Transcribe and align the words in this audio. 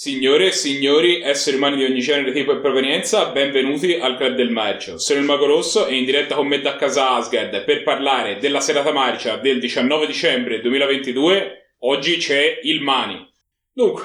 Signore 0.00 0.46
e 0.46 0.52
signori, 0.52 1.20
esseri 1.20 1.58
umani 1.58 1.76
di 1.76 1.84
ogni 1.84 2.00
genere, 2.00 2.32
tipo 2.32 2.52
e 2.52 2.60
provenienza, 2.60 3.32
benvenuti 3.32 3.96
al 3.96 4.16
Club 4.16 4.34
del 4.34 4.48
Marcio. 4.48 4.96
Sono 4.96 5.20
il 5.20 5.26
Mago 5.26 5.44
Rosso 5.44 5.86
e 5.86 5.94
in 5.94 6.06
diretta 6.06 6.36
con 6.36 6.46
me 6.46 6.62
da 6.62 6.76
casa 6.76 7.10
Asgard 7.10 7.64
per 7.64 7.82
parlare 7.82 8.38
della 8.38 8.60
serata 8.60 8.92
marcia 8.92 9.36
del 9.36 9.60
19 9.60 10.06
dicembre 10.06 10.62
2022. 10.62 11.74
Oggi 11.80 12.16
c'è 12.16 12.60
il 12.62 12.80
Mani. 12.80 13.30
Dunque, 13.74 14.04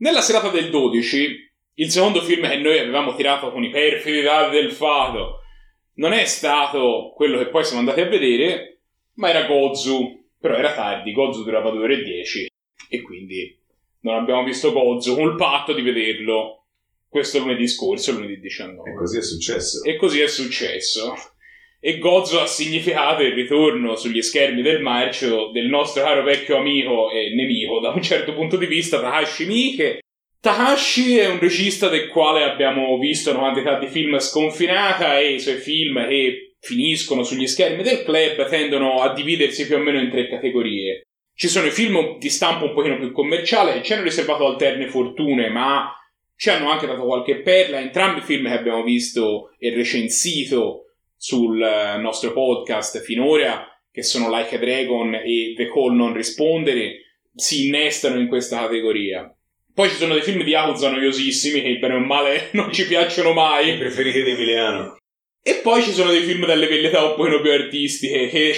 nella 0.00 0.20
serata 0.20 0.50
del 0.50 0.68
12, 0.68 1.50
il 1.76 1.90
secondo 1.90 2.20
film 2.20 2.46
che 2.46 2.58
noi 2.58 2.78
avevamo 2.78 3.14
tirato 3.14 3.52
con 3.52 3.64
i 3.64 3.70
perfidi 3.70 4.20
dati 4.20 4.54
del 4.54 4.70
fato 4.70 5.40
non 5.94 6.12
è 6.12 6.26
stato 6.26 7.10
quello 7.16 7.38
che 7.38 7.46
poi 7.46 7.64
siamo 7.64 7.80
andati 7.80 8.02
a 8.02 8.06
vedere, 8.06 8.80
ma 9.14 9.30
era 9.30 9.46
Gozu. 9.46 10.26
Però 10.38 10.54
era 10.54 10.74
tardi, 10.74 11.14
Gozu 11.14 11.42
durava 11.42 11.70
2 11.70 11.82
ore 11.82 11.94
e 11.94 12.02
10 12.02 12.50
e 12.90 13.00
quindi 13.00 13.61
non 14.02 14.16
abbiamo 14.16 14.44
visto 14.44 14.72
Gozo 14.72 15.14
con 15.14 15.28
il 15.28 15.36
patto 15.36 15.72
di 15.72 15.82
vederlo 15.82 16.66
questo 17.08 17.40
lunedì 17.40 17.68
scorso, 17.68 18.12
lunedì 18.12 18.38
19. 18.40 18.90
E 18.90 18.94
così 18.94 19.18
è 19.18 19.22
successo. 19.22 19.84
E 19.84 19.96
così 19.96 20.20
è 20.20 20.28
successo. 20.28 21.14
E 21.78 21.98
Gozo 21.98 22.40
ha 22.40 22.46
significato 22.46 23.22
il 23.22 23.32
ritorno 23.32 23.96
sugli 23.96 24.22
schermi 24.22 24.62
del 24.62 24.80
marcio 24.80 25.50
del 25.50 25.66
nostro 25.66 26.02
caro 26.02 26.22
vecchio 26.22 26.56
amico 26.56 27.10
e 27.10 27.34
nemico, 27.34 27.80
da 27.80 27.90
un 27.90 28.00
certo 28.00 28.32
punto 28.32 28.56
di 28.56 28.66
vista, 28.66 29.00
Takashi 29.00 29.46
Miike. 29.46 30.00
Takashi 30.40 31.18
è 31.18 31.28
un 31.28 31.38
regista 31.38 31.88
del 31.88 32.08
quale 32.08 32.44
abbiamo 32.44 32.96
visto 32.98 33.30
una 33.30 33.40
quantità 33.40 33.78
di 33.78 33.88
film 33.88 34.16
sconfinata 34.18 35.18
e 35.18 35.34
i 35.34 35.40
suoi 35.40 35.56
film 35.56 36.06
che 36.08 36.54
finiscono 36.60 37.24
sugli 37.24 37.46
schermi 37.46 37.82
del 37.82 38.04
club 38.04 38.48
tendono 38.48 39.02
a 39.02 39.12
dividersi 39.12 39.66
più 39.66 39.76
o 39.76 39.80
meno 39.80 40.00
in 40.00 40.10
tre 40.10 40.28
categorie. 40.28 41.08
Ci 41.34 41.48
sono 41.48 41.66
i 41.66 41.70
film 41.70 42.18
di 42.18 42.28
stampo 42.28 42.66
un 42.66 42.74
pochino 42.74 42.98
più 42.98 43.10
commerciale 43.10 43.82
ci 43.82 43.92
hanno 43.92 44.02
riservato 44.02 44.46
alterne 44.46 44.88
fortune, 44.88 45.48
ma 45.48 45.92
ci 46.36 46.50
hanno 46.50 46.70
anche 46.70 46.86
dato 46.86 47.04
qualche 47.04 47.40
perla. 47.40 47.80
Entrambi 47.80 48.20
i 48.20 48.24
film 48.24 48.46
che 48.46 48.58
abbiamo 48.58 48.82
visto 48.82 49.54
e 49.58 49.74
recensito 49.74 50.86
sul 51.16 51.62
eh, 51.62 51.98
nostro 51.98 52.32
podcast 52.32 53.00
finora, 53.02 53.66
che 53.90 54.02
sono 54.02 54.28
Like 54.28 54.56
a 54.56 54.58
Dragon 54.58 55.14
e 55.14 55.54
The 55.56 55.68
Call 55.68 55.94
Non 55.94 56.12
Rispondere, 56.12 57.20
si 57.34 57.66
innestano 57.66 58.18
in 58.18 58.28
questa 58.28 58.58
categoria. 58.58 59.32
Poi 59.74 59.88
ci 59.88 59.96
sono 59.96 60.12
dei 60.12 60.22
film 60.22 60.42
di 60.42 60.50
Yakuza 60.50 60.90
noiosissimi 60.90 61.62
che 61.62 61.78
bene 61.78 61.94
o 61.94 62.00
male 62.00 62.50
non 62.52 62.72
ci 62.72 62.86
piacciono 62.86 63.32
mai. 63.32 63.78
Preferiti 63.78 64.22
di 64.22 64.30
Emiliano. 64.30 64.96
E 65.42 65.60
poi 65.62 65.82
ci 65.82 65.92
sono 65.92 66.10
dei 66.10 66.22
film 66.22 66.44
dalle 66.44 66.66
velletà 66.66 67.04
un 67.04 67.14
pochino 67.14 67.40
più 67.40 67.50
artistiche 67.50 68.28
che 68.28 68.54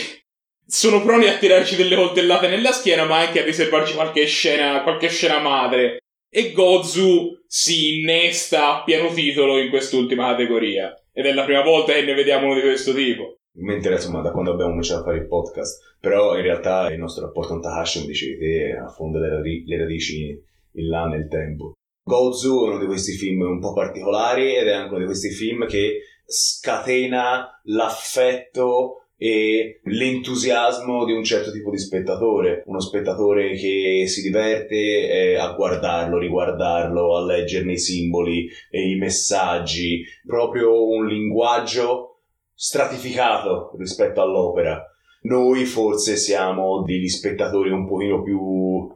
sono 0.67 1.03
pronti 1.03 1.27
a 1.27 1.37
tirarci 1.37 1.77
delle 1.77 1.97
coltellate 1.97 2.49
nella 2.49 2.73
schiena, 2.73 3.05
ma 3.05 3.19
anche 3.19 3.41
a 3.41 3.45
riservarci 3.45 3.95
qualche 3.95 4.27
scena, 4.27 4.83
qualche 4.83 5.09
scena 5.09 5.39
madre. 5.39 5.99
E 6.29 6.53
Gozu 6.53 7.43
si 7.47 8.01
innesta 8.01 8.79
a 8.79 8.83
pieno 8.83 9.13
titolo 9.13 9.59
in 9.59 9.71
quest'ultima 9.71 10.31
categoria. 10.31 10.93
Ed 11.13 11.27
è 11.27 11.33
la 11.33 11.45
prima 11.45 11.63
volta 11.63 11.93
che 11.93 12.03
ne 12.03 12.15
vediamo 12.15 12.47
uno 12.47 12.57
di 12.57 12.63
questo 12.63 12.93
tipo. 12.93 13.37
Mi 13.57 13.75
interessa, 13.75 14.11
ma 14.11 14.21
da 14.21 14.33
quando 14.33 14.51
abbiamo 14.51 14.71
cominciato 14.71 15.03
a 15.03 15.05
fare 15.05 15.19
il 15.19 15.29
podcast. 15.29 15.97
Però 16.01 16.37
in 16.37 16.43
realtà 16.43 16.91
il 16.91 16.99
nostro 16.99 17.27
rapporto 17.27 17.53
con 17.53 17.63
Takashi, 17.63 18.01
come 18.01 18.11
dicevi 18.11 18.39
te, 18.39 18.77
affonda 18.77 19.21
le, 19.21 19.29
radi- 19.29 19.65
le 19.65 19.79
radici 19.79 20.43
in 20.73 20.89
là 20.89 21.07
nel 21.07 21.29
tempo. 21.29 21.75
Gozu 22.03 22.65
è 22.67 22.69
uno 22.71 22.79
di 22.79 22.87
questi 22.87 23.13
film 23.13 23.43
un 23.43 23.61
po' 23.61 23.73
particolari 23.73 24.57
ed 24.57 24.67
è 24.67 24.73
anche 24.73 24.91
uno 24.91 24.99
di 24.99 25.07
questi 25.07 25.31
film 25.31 25.67
che 25.67 26.01
scatena 26.27 27.61
l'affetto 27.65 29.04
e 29.25 29.81
l'entusiasmo 29.85 31.07
di 31.07 31.15
un 31.15 31.25
certo 31.25 31.51
tipo 31.51 31.71
di 31.71 31.79
spettatore, 31.79 32.63
uno 32.67 32.79
spettatore 32.79 33.55
che 33.55 34.05
si 34.07 34.21
diverte 34.21 34.77
eh, 34.77 35.37
a 35.37 35.55
guardarlo, 35.55 36.19
riguardarlo, 36.19 37.17
a 37.17 37.25
leggerne 37.25 37.73
i 37.73 37.79
simboli 37.79 38.47
e 38.71 38.91
i 38.91 38.97
messaggi, 38.97 40.05
proprio 40.27 40.87
un 40.87 41.07
linguaggio 41.07 42.19
stratificato 42.53 43.73
rispetto 43.79 44.21
all'opera. 44.21 44.85
Noi 45.23 45.65
forse 45.65 46.17
siamo 46.17 46.83
degli 46.83 47.09
spettatori 47.09 47.71
un 47.71 47.89
pochino 47.89 48.23
più 48.23 48.95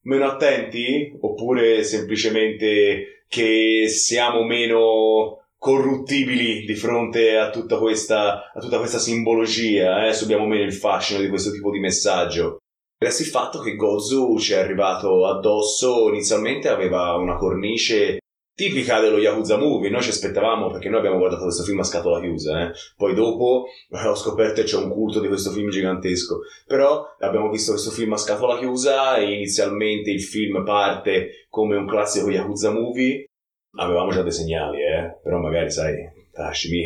meno 0.00 0.24
attenti? 0.24 1.16
Oppure 1.20 1.84
semplicemente 1.84 3.26
che 3.28 3.84
siamo 3.86 4.42
meno 4.42 5.44
corruttibili 5.58 6.64
di 6.64 6.74
fronte 6.74 7.36
a 7.36 7.50
tutta 7.50 7.78
questa, 7.78 8.50
a 8.52 8.60
tutta 8.60 8.78
questa 8.78 8.98
simbologia, 8.98 10.06
eh? 10.06 10.12
subiamo 10.12 10.46
meno 10.46 10.62
il 10.62 10.72
fascino 10.72 11.20
di 11.20 11.28
questo 11.28 11.50
tipo 11.50 11.70
di 11.70 11.80
messaggio. 11.80 12.58
Resta 12.96 13.22
il 13.22 13.28
fatto 13.28 13.60
che 13.60 13.76
Gozu 13.76 14.38
ci 14.38 14.54
è 14.54 14.58
arrivato 14.58 15.26
addosso, 15.26 16.08
inizialmente 16.08 16.68
aveva 16.68 17.14
una 17.14 17.36
cornice 17.36 18.18
tipica 18.58 18.98
dello 18.98 19.18
Yakuza 19.18 19.56
Movie, 19.56 19.88
noi 19.88 20.02
ci 20.02 20.10
aspettavamo 20.10 20.68
perché 20.72 20.88
noi 20.88 20.98
abbiamo 20.98 21.18
guardato 21.18 21.44
questo 21.44 21.62
film 21.62 21.78
a 21.78 21.84
scatola 21.84 22.18
chiusa, 22.18 22.60
eh? 22.60 22.72
poi 22.96 23.14
dopo 23.14 23.66
eh, 23.88 24.04
ho 24.04 24.16
scoperto 24.16 24.62
che 24.62 24.66
c'è 24.66 24.76
un 24.76 24.90
culto 24.90 25.20
di 25.20 25.28
questo 25.28 25.50
film 25.50 25.70
gigantesco, 25.70 26.40
però 26.66 27.04
abbiamo 27.20 27.50
visto 27.50 27.70
questo 27.70 27.92
film 27.92 28.14
a 28.14 28.16
scatola 28.16 28.58
chiusa 28.58 29.16
e 29.16 29.32
inizialmente 29.32 30.10
il 30.10 30.20
film 30.20 30.64
parte 30.64 31.46
come 31.48 31.76
un 31.76 31.86
classico 31.86 32.30
Yakuza 32.30 32.72
Movie, 32.72 33.27
avevamo 33.76 34.10
già 34.10 34.22
dei 34.22 34.32
segnali, 34.32 34.82
eh? 34.82 35.18
però 35.22 35.38
magari 35.38 35.70
sai, 35.70 35.96
Tashimi 36.32 36.82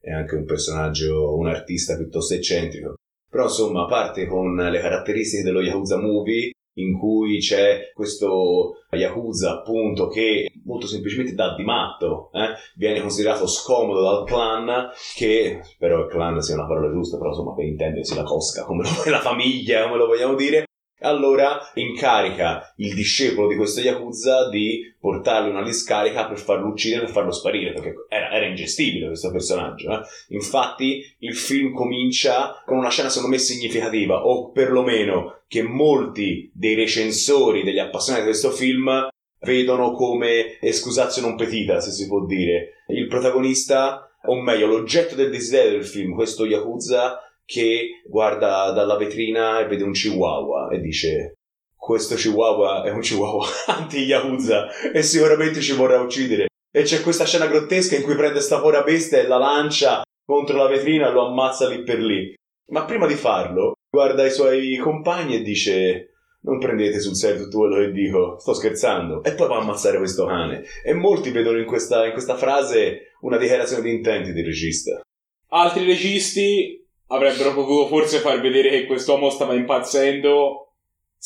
è 0.00 0.12
anche 0.12 0.34
un 0.34 0.44
personaggio, 0.44 1.36
un 1.36 1.48
artista 1.48 1.96
piuttosto 1.96 2.34
eccentrico. 2.34 2.94
Però 3.28 3.44
insomma 3.44 3.86
parte 3.86 4.26
con 4.26 4.54
le 4.54 4.80
caratteristiche 4.80 5.42
dello 5.42 5.60
Yakuza 5.60 5.98
Movie 5.98 6.52
in 6.76 6.98
cui 6.98 7.38
c'è 7.38 7.90
questo 7.92 8.84
Yakuza 8.90 9.58
appunto 9.58 10.08
che 10.08 10.50
molto 10.64 10.86
semplicemente 10.86 11.34
dà 11.34 11.54
di 11.54 11.62
matto, 11.62 12.30
eh? 12.32 12.54
viene 12.76 13.00
considerato 13.00 13.46
scomodo 13.46 14.02
dal 14.02 14.24
clan 14.24 14.90
che 15.14 15.60
però 15.78 16.00
il 16.00 16.10
clan 16.10 16.40
sia 16.40 16.54
una 16.54 16.66
parola 16.66 16.92
giusta 16.92 17.16
però 17.16 17.30
insomma 17.30 17.54
per 17.54 17.64
intendersi 17.64 18.14
la 18.14 18.22
cosca 18.22 18.64
come 18.64 18.82
lo, 18.82 19.10
la 19.10 19.20
famiglia 19.20 19.84
come 19.84 19.98
lo 19.98 20.06
vogliamo 20.06 20.34
dire 20.34 20.64
allora 21.00 21.60
incarica 21.74 22.72
il 22.76 22.94
discepolo 22.94 23.48
di 23.48 23.56
questo 23.56 23.80
Yakuza 23.80 24.48
di 24.48 24.94
portarlo 24.98 25.50
una 25.50 25.62
discarica 25.62 26.26
per 26.26 26.38
farlo 26.38 26.68
uccidere 26.68 27.04
e 27.04 27.08
farlo 27.08 27.32
sparire, 27.32 27.72
perché 27.72 27.94
era, 28.08 28.30
era 28.30 28.46
ingestibile 28.46 29.08
questo 29.08 29.30
personaggio. 29.30 29.92
Eh? 29.92 30.00
Infatti 30.28 31.14
il 31.18 31.34
film 31.34 31.72
comincia 31.72 32.62
con 32.64 32.78
una 32.78 32.90
scena 32.90 33.08
secondo 33.08 33.34
me 33.34 33.40
significativa, 33.40 34.24
o 34.24 34.50
perlomeno 34.50 35.40
che 35.46 35.62
molti 35.62 36.50
dei 36.54 36.74
recensori, 36.74 37.62
degli 37.62 37.78
appassionati 37.78 38.24
di 38.24 38.30
questo 38.30 38.50
film 38.50 39.08
vedono 39.40 39.92
come 39.92 40.58
escusazio 40.60 41.22
non 41.22 41.36
petita, 41.36 41.80
se 41.80 41.90
si 41.90 42.06
può 42.06 42.24
dire. 42.24 42.84
Il 42.88 43.06
protagonista, 43.08 44.10
o 44.24 44.40
meglio 44.40 44.66
l'oggetto 44.66 45.14
del 45.14 45.30
desiderio 45.30 45.72
del 45.72 45.84
film, 45.84 46.14
questo 46.14 46.46
Yakuza, 46.46 47.23
che 47.44 48.02
guarda 48.06 48.70
dalla 48.72 48.96
vetrina 48.96 49.60
e 49.60 49.66
vede 49.66 49.84
un 49.84 49.92
chihuahua 49.92 50.70
e 50.70 50.80
dice 50.80 51.34
questo 51.76 52.14
chihuahua 52.14 52.82
è 52.84 52.90
un 52.90 53.00
chihuahua 53.00 53.46
anti-Yakuza 53.68 54.90
e 54.90 55.02
sicuramente 55.02 55.60
ci 55.60 55.74
vorrà 55.74 56.00
uccidere. 56.00 56.46
E 56.72 56.82
c'è 56.82 57.02
questa 57.02 57.26
scena 57.26 57.46
grottesca 57.46 57.94
in 57.94 58.02
cui 58.02 58.16
prende 58.16 58.40
sta 58.40 58.58
povera 58.58 58.82
bestia 58.82 59.18
e 59.18 59.26
la 59.26 59.36
lancia 59.36 60.02
contro 60.24 60.56
la 60.56 60.66
vetrina 60.66 61.08
e 61.08 61.12
lo 61.12 61.26
ammazza 61.26 61.68
lì 61.68 61.82
per 61.82 61.98
lì. 61.98 62.34
Ma 62.70 62.84
prima 62.86 63.06
di 63.06 63.14
farlo, 63.14 63.74
guarda 63.90 64.24
i 64.24 64.30
suoi 64.30 64.76
compagni 64.78 65.36
e 65.36 65.42
dice 65.42 66.14
non 66.44 66.58
prendete 66.58 67.00
sul 67.00 67.16
serio 67.16 67.44
tutto 67.44 67.58
quello 67.58 67.76
che 67.76 67.90
dico, 67.90 68.38
sto 68.38 68.54
scherzando. 68.54 69.22
E 69.22 69.32
poi 69.32 69.48
va 69.48 69.56
a 69.56 69.60
ammazzare 69.60 69.98
questo 69.98 70.26
cane. 70.26 70.64
E 70.82 70.92
molti 70.92 71.30
vedono 71.30 71.58
in 71.58 71.64
questa, 71.64 72.06
in 72.06 72.12
questa 72.12 72.36
frase 72.36 73.12
una 73.20 73.38
dichiarazione 73.38 73.82
di 73.82 73.94
intenti 73.94 74.32
del 74.32 74.44
regista. 74.44 75.00
Altri 75.48 75.84
registi 75.86 76.83
avrebbero 77.08 77.54
potuto 77.54 77.86
forse 77.88 78.18
far 78.18 78.40
vedere 78.40 78.70
che 78.70 78.86
quest'uomo 78.86 79.30
stava 79.30 79.54
impazzendo 79.54 80.60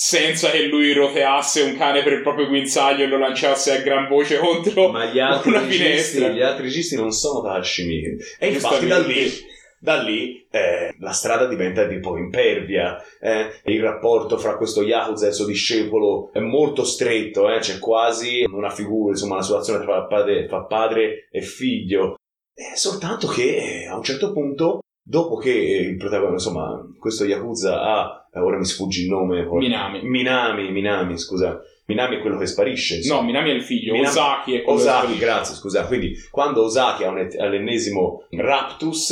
senza 0.00 0.50
che 0.50 0.66
lui 0.66 0.93
roteasse 0.93 1.62
un 1.62 1.77
cane 1.77 2.05
per 2.05 2.12
il 2.12 2.22
proprio 2.22 2.47
guinzaglio 2.47 3.03
e 3.03 3.09
lo 3.09 3.19
lanciasse 3.19 3.72
a 3.78 3.81
gran 3.81 4.07
voce 4.07 4.39
contro 4.39 4.91
Ma 4.91 5.07
gli 5.07 5.19
altri 5.19 5.51
una 5.51 5.60
registi, 5.60 5.83
finestra. 5.83 6.28
gli 6.28 6.41
altri 6.41 6.63
registi 6.65 6.95
non 6.95 7.10
sono 7.10 7.42
Tashimi. 7.42 8.16
E 8.39 8.48
infatti 8.48 8.86
da 8.86 9.01
lì, 9.01 9.28
da 9.80 10.01
lì 10.01 10.47
eh, 10.53 10.95
la 11.01 11.10
strada 11.10 11.47
diventa 11.47 11.84
di 11.84 11.98
po' 11.98 12.16
impervia. 12.16 13.03
eh. 13.21 13.60
Il 13.65 13.83
rapporto 13.83 14.39
fra 14.39 14.57
questo 14.57 14.83
Yakuza 14.83 15.24
e 15.24 15.28
il 15.31 15.34
suo 15.34 15.47
discepolo 15.47 16.31
è 16.33 16.39
molto 16.39 16.84
stretto, 16.84 17.51
eh. 17.51 17.59
c'è 17.59 17.81
quasi 17.81 18.45
una 18.48 18.71
figura, 18.71 19.10
insomma, 19.10 19.34
una 19.34 19.42
situazione 19.42 19.84
tra 19.84 20.04
padre, 20.04 20.47
tra 20.47 20.63
padre 20.63 21.27
e 21.33 21.42
figlio. 21.42 22.19
Eh, 22.54 22.77
soltanto 22.77 23.27
che 23.27 23.83
eh, 23.83 23.86
a 23.89 23.97
un 23.97 24.04
certo 24.04 24.33
punto 24.33 24.78
dopo 25.09 25.37
che 25.37 25.51
il 25.51 25.97
protagonista, 25.97 26.51
insomma, 26.51 26.87
questo 26.99 27.25
Yakuza 27.25 27.81
ha, 27.81 28.28
eh, 28.31 28.41
ora 28.41 28.59
mi 28.59 28.66
sfugge 28.66 29.03
il 29.03 29.09
nome, 29.09 29.47
Minami. 29.51 30.03
Minami, 30.03 30.71
Minami, 30.71 31.16
scusa, 31.16 31.59
Minami 31.87 32.16
è 32.16 32.21
quello 32.21 32.37
che 32.37 32.47
sparisce, 32.47 32.97
insomma. 32.97 33.21
No, 33.21 33.27
Minami 33.27 33.51
è 33.51 33.55
il 33.55 33.63
figlio, 33.63 33.93
Minami- 33.93 34.10
Osaki 34.10 34.55
è 34.55 34.63
quello 34.63 34.78
Osaki, 34.78 35.16
grazie, 35.16 35.55
scusa, 35.55 35.87
quindi 35.87 36.13
quando 36.31 36.63
Osaki 36.63 37.05
ha 37.05 37.09
un 37.09 37.27
ha 37.39 37.47
l'ennesimo 37.47 38.27
raptus, 38.33 39.10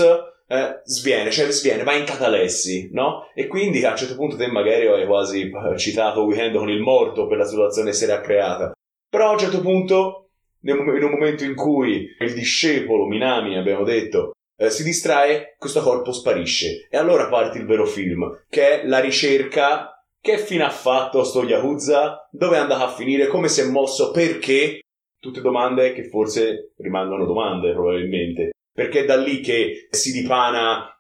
eh, 0.49 0.81
sviene, 0.85 1.31
cioè 1.31 1.51
sviene, 1.51 1.83
va 1.83 1.95
in 1.95 2.05
catalessi, 2.05 2.91
no? 2.93 3.31
E 3.35 3.47
quindi 3.47 3.83
a 3.83 3.93
un 3.93 3.97
certo 3.97 4.17
punto 4.17 4.37
te 4.37 4.49
magari 4.49 4.87
hai 4.87 5.07
quasi 5.07 5.51
eh, 5.51 5.79
citato 5.79 6.25
Weekend 6.25 6.57
con 6.57 6.69
il 6.69 6.81
morto 6.81 7.27
per 7.27 7.39
la 7.39 7.47
situazione 7.47 7.91
che 7.91 7.97
si 7.97 8.05
era 8.05 8.21
creata. 8.21 8.73
Però 9.09 9.31
a 9.31 9.33
un 9.33 9.39
certo 9.39 9.61
punto, 9.63 10.29
in 10.61 10.77
un 10.77 11.11
momento 11.11 11.43
in 11.43 11.55
cui 11.55 12.07
il 12.19 12.35
discepolo 12.35 13.07
Minami, 13.07 13.57
abbiamo 13.57 13.83
detto, 13.83 14.33
eh, 14.57 14.71
si 14.71 14.83
distrae, 14.83 15.55
questo 15.59 15.81
corpo 15.81 16.13
sparisce. 16.13 16.87
E 16.91 16.97
allora 16.97 17.29
parte 17.29 17.59
il 17.59 17.67
vero 17.67 17.87
film, 17.87 18.45
che 18.49 18.83
è 18.83 18.87
la 18.87 18.99
ricerca. 18.99 19.91
Che 20.21 20.39
fine 20.39 20.65
ha 20.65 20.71
fatto 20.71 21.23
sto 21.23 21.45
Yakuza? 21.45 22.29
Dove 22.33 22.57
è 22.57 22.59
andato 22.59 22.83
a 22.83 22.93
finire? 22.93 23.29
Come 23.29 23.49
si 23.49 23.61
è 23.61 23.65
mosso? 23.65 24.11
Perché? 24.11 24.81
Tutte 25.21 25.41
domande 25.41 25.93
che 25.93 26.09
forse 26.09 26.73
rimangono 26.79 27.27
domande, 27.27 27.73
probabilmente. 27.73 28.51
Perché 28.73 29.01
è 29.01 29.05
da 29.05 29.17
lì 29.17 29.41
che 29.41 29.87
si 29.91 30.13
dipana 30.13 30.91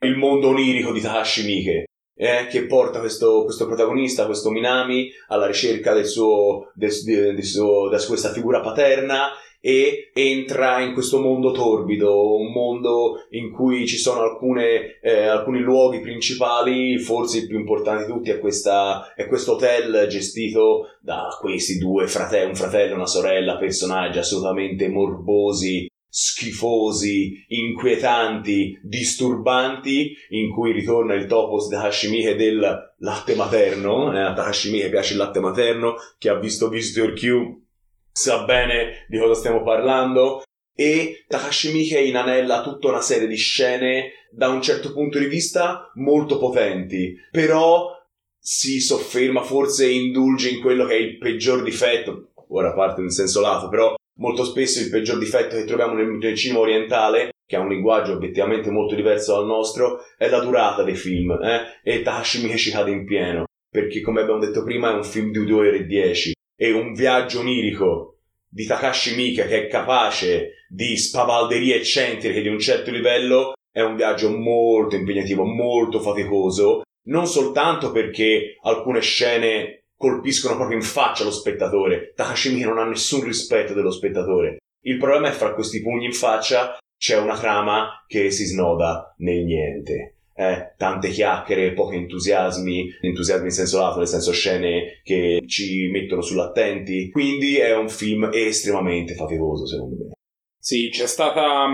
il 0.00 0.16
mondo 0.16 0.48
onirico 0.48 0.92
di 0.92 1.00
Takashi 1.00 1.44
Miike 1.44 1.84
eh, 2.20 2.48
che 2.50 2.66
porta 2.66 3.00
questo, 3.00 3.44
questo, 3.44 3.66
protagonista, 3.66 4.26
questo 4.26 4.50
Minami, 4.50 5.10
alla 5.28 5.46
ricerca 5.46 5.94
del 5.94 6.04
suo, 6.04 6.70
del, 6.74 6.92
del 7.02 7.42
suo, 7.42 7.88
della 7.88 8.04
questa 8.04 8.30
figura 8.30 8.60
paterna 8.60 9.30
e 9.60 10.10
entra 10.14 10.80
in 10.80 10.94
questo 10.94 11.20
mondo 11.20 11.52
torbido, 11.52 12.36
un 12.36 12.50
mondo 12.50 13.26
in 13.30 13.50
cui 13.52 13.86
ci 13.86 13.98
sono 13.98 14.22
alcune, 14.22 14.98
eh, 15.02 15.26
alcuni 15.26 15.60
luoghi 15.60 16.00
principali, 16.00 16.98
forse 16.98 17.38
il 17.40 17.46
più 17.46 17.58
importante 17.58 18.06
di 18.06 18.12
tutti 18.12 18.30
è, 18.30 18.38
questa, 18.38 19.12
è 19.14 19.26
questo 19.26 19.52
hotel 19.52 20.06
gestito 20.08 20.96
da 21.00 21.36
questi 21.38 21.78
due 21.78 22.06
fratelli, 22.06 22.48
un 22.48 22.56
fratello 22.56 22.92
e 22.92 22.96
una 22.96 23.06
sorella, 23.06 23.58
personaggi 23.58 24.18
assolutamente 24.18 24.88
morbosi, 24.88 25.88
schifosi, 26.08 27.44
inquietanti, 27.48 28.80
disturbanti, 28.82 30.14
in 30.30 30.50
cui 30.50 30.72
ritorna 30.72 31.14
il 31.14 31.26
topos 31.26 31.68
da 31.68 31.82
Hashimihe 31.82 32.34
del 32.34 32.94
latte 32.98 33.34
materno, 33.34 34.12
eh, 34.12 34.20
a 34.20 34.32
Hashimihe 34.32 34.88
piace 34.88 35.12
il 35.12 35.18
latte 35.18 35.38
materno, 35.38 35.94
che 36.18 36.30
ha 36.30 36.38
visto 36.38 36.68
Visitor 36.68 37.12
Q 37.12 37.68
sa 38.12 38.44
bene 38.44 39.06
di 39.08 39.18
cosa 39.18 39.34
stiamo 39.34 39.62
parlando, 39.62 40.42
e 40.74 41.24
Takashi 41.28 41.72
Miike 41.72 42.00
inanella 42.00 42.62
tutta 42.62 42.88
una 42.88 43.02
serie 43.02 43.28
di 43.28 43.36
scene 43.36 44.12
da 44.30 44.48
un 44.48 44.62
certo 44.62 44.92
punto 44.92 45.18
di 45.18 45.26
vista 45.26 45.90
molto 45.96 46.38
potenti, 46.38 47.14
però 47.30 47.90
si 48.38 48.80
sofferma, 48.80 49.42
forse 49.42 49.90
indulge 49.90 50.48
in 50.48 50.60
quello 50.60 50.86
che 50.86 50.94
è 50.94 50.98
il 50.98 51.18
peggior 51.18 51.62
difetto, 51.62 52.30
ora 52.48 52.72
parte 52.72 53.02
in 53.02 53.10
senso 53.10 53.40
lato, 53.40 53.68
però 53.68 53.94
molto 54.20 54.44
spesso 54.44 54.80
il 54.80 54.88
peggior 54.88 55.18
difetto 55.18 55.56
che 55.56 55.64
troviamo 55.64 55.94
nel, 55.94 56.06
nel 56.06 56.34
cinema 56.34 56.60
orientale, 56.60 57.30
che 57.46 57.56
ha 57.56 57.60
un 57.60 57.68
linguaggio 57.68 58.12
obiettivamente 58.12 58.70
molto 58.70 58.94
diverso 58.94 59.34
dal 59.34 59.46
nostro, 59.46 60.04
è 60.16 60.28
la 60.28 60.40
durata 60.40 60.82
dei 60.82 60.94
film, 60.94 61.32
eh? 61.42 61.80
e 61.82 62.02
Takashi 62.02 62.40
Miike 62.40 62.56
ci 62.56 62.70
cade 62.70 62.90
in 62.90 63.04
pieno, 63.04 63.44
perché 63.68 64.00
come 64.00 64.22
abbiamo 64.22 64.40
detto 64.40 64.62
prima 64.62 64.90
è 64.90 64.94
un 64.94 65.04
film 65.04 65.30
di 65.30 65.44
2 65.44 65.68
ore 65.68 65.76
e 65.78 65.84
10, 65.84 66.32
e 66.62 66.72
un 66.72 66.92
viaggio 66.92 67.40
onirico 67.40 68.18
di 68.46 68.66
Takashi 68.66 69.14
Miike 69.14 69.46
che 69.46 69.64
è 69.64 69.66
capace 69.66 70.66
di 70.68 70.94
spavalderie 70.94 71.76
eccentriche 71.76 72.42
di 72.42 72.48
un 72.48 72.58
certo 72.58 72.90
livello 72.90 73.54
è 73.72 73.80
un 73.80 73.96
viaggio 73.96 74.30
molto 74.36 74.94
impegnativo, 74.94 75.44
molto 75.44 76.00
faticoso, 76.00 76.82
non 77.04 77.26
soltanto 77.26 77.92
perché 77.92 78.56
alcune 78.62 79.00
scene 79.00 79.84
colpiscono 79.96 80.56
proprio 80.56 80.76
in 80.76 80.84
faccia 80.84 81.24
lo 81.24 81.30
spettatore. 81.30 82.12
Takashi 82.14 82.50
Miike 82.50 82.66
non 82.66 82.78
ha 82.78 82.84
nessun 82.84 83.24
rispetto 83.24 83.72
dello 83.72 83.90
spettatore. 83.90 84.58
Il 84.84 84.98
problema 84.98 85.28
è 85.28 85.32
fra 85.32 85.54
questi 85.54 85.80
pugni 85.80 86.04
in 86.04 86.12
faccia 86.12 86.76
c'è 86.98 87.16
una 87.16 87.38
trama 87.38 88.04
che 88.06 88.30
si 88.30 88.44
snoda 88.44 89.14
nel 89.18 89.44
niente. 89.44 90.16
Eh, 90.40 90.72
tante 90.78 91.10
chiacchiere, 91.10 91.74
pochi 91.74 91.96
entusiasmi, 91.96 92.96
entusiasmi 93.02 93.44
in 93.44 93.50
senso 93.50 93.78
lato, 93.78 93.98
nel 93.98 94.06
senso 94.06 94.32
scene 94.32 95.00
che 95.02 95.42
ci 95.46 95.88
mettono 95.88 96.22
sull'attenti. 96.22 97.10
Quindi 97.10 97.58
è 97.58 97.76
un 97.76 97.90
film 97.90 98.30
estremamente 98.32 99.12
faticoso, 99.14 99.66
secondo 99.66 99.96
me. 99.96 100.12
Sì, 100.58 100.88
c'è 100.90 101.06
stata, 101.06 101.68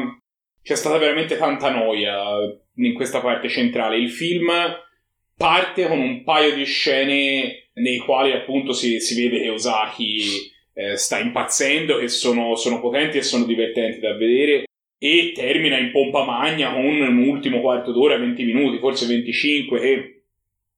c'è 0.63 0.75
stata 0.75 0.99
veramente 0.99 1.37
tanta 1.37 1.71
noia 1.71 2.21
in 2.75 2.95
questa 2.95 3.21
parte 3.21 3.49
centrale. 3.49 3.99
Il 3.99 4.11
film 4.11 4.51
parte 5.37 5.87
con 5.87 6.01
un 6.01 6.25
paio 6.25 6.53
di 6.53 6.65
scene 6.65 7.69
nei 7.75 7.99
quali 7.99 8.33
appunto 8.33 8.73
si, 8.73 8.99
si 8.99 9.15
vede 9.23 9.43
che 9.43 9.51
Osaki 9.51 10.21
eh, 10.75 10.97
sta 10.97 11.19
impazzendo, 11.19 11.99
che 11.99 12.09
sono, 12.09 12.55
sono, 12.57 12.81
potenti 12.81 13.19
e 13.19 13.23
sono 13.23 13.45
divertenti 13.45 14.01
da 14.01 14.15
vedere, 14.17 14.65
e 14.99 15.33
termina 15.35 15.79
in 15.79 15.91
pompa 15.91 16.25
magna 16.25 16.73
con 16.73 16.85
un 16.85 17.29
ultimo 17.29 17.61
quarto 17.61 17.93
d'ora, 17.93 18.19
20 18.19 18.45
minuti, 18.45 18.79
forse 18.79 19.07
25, 19.07 19.81
che 19.81 20.23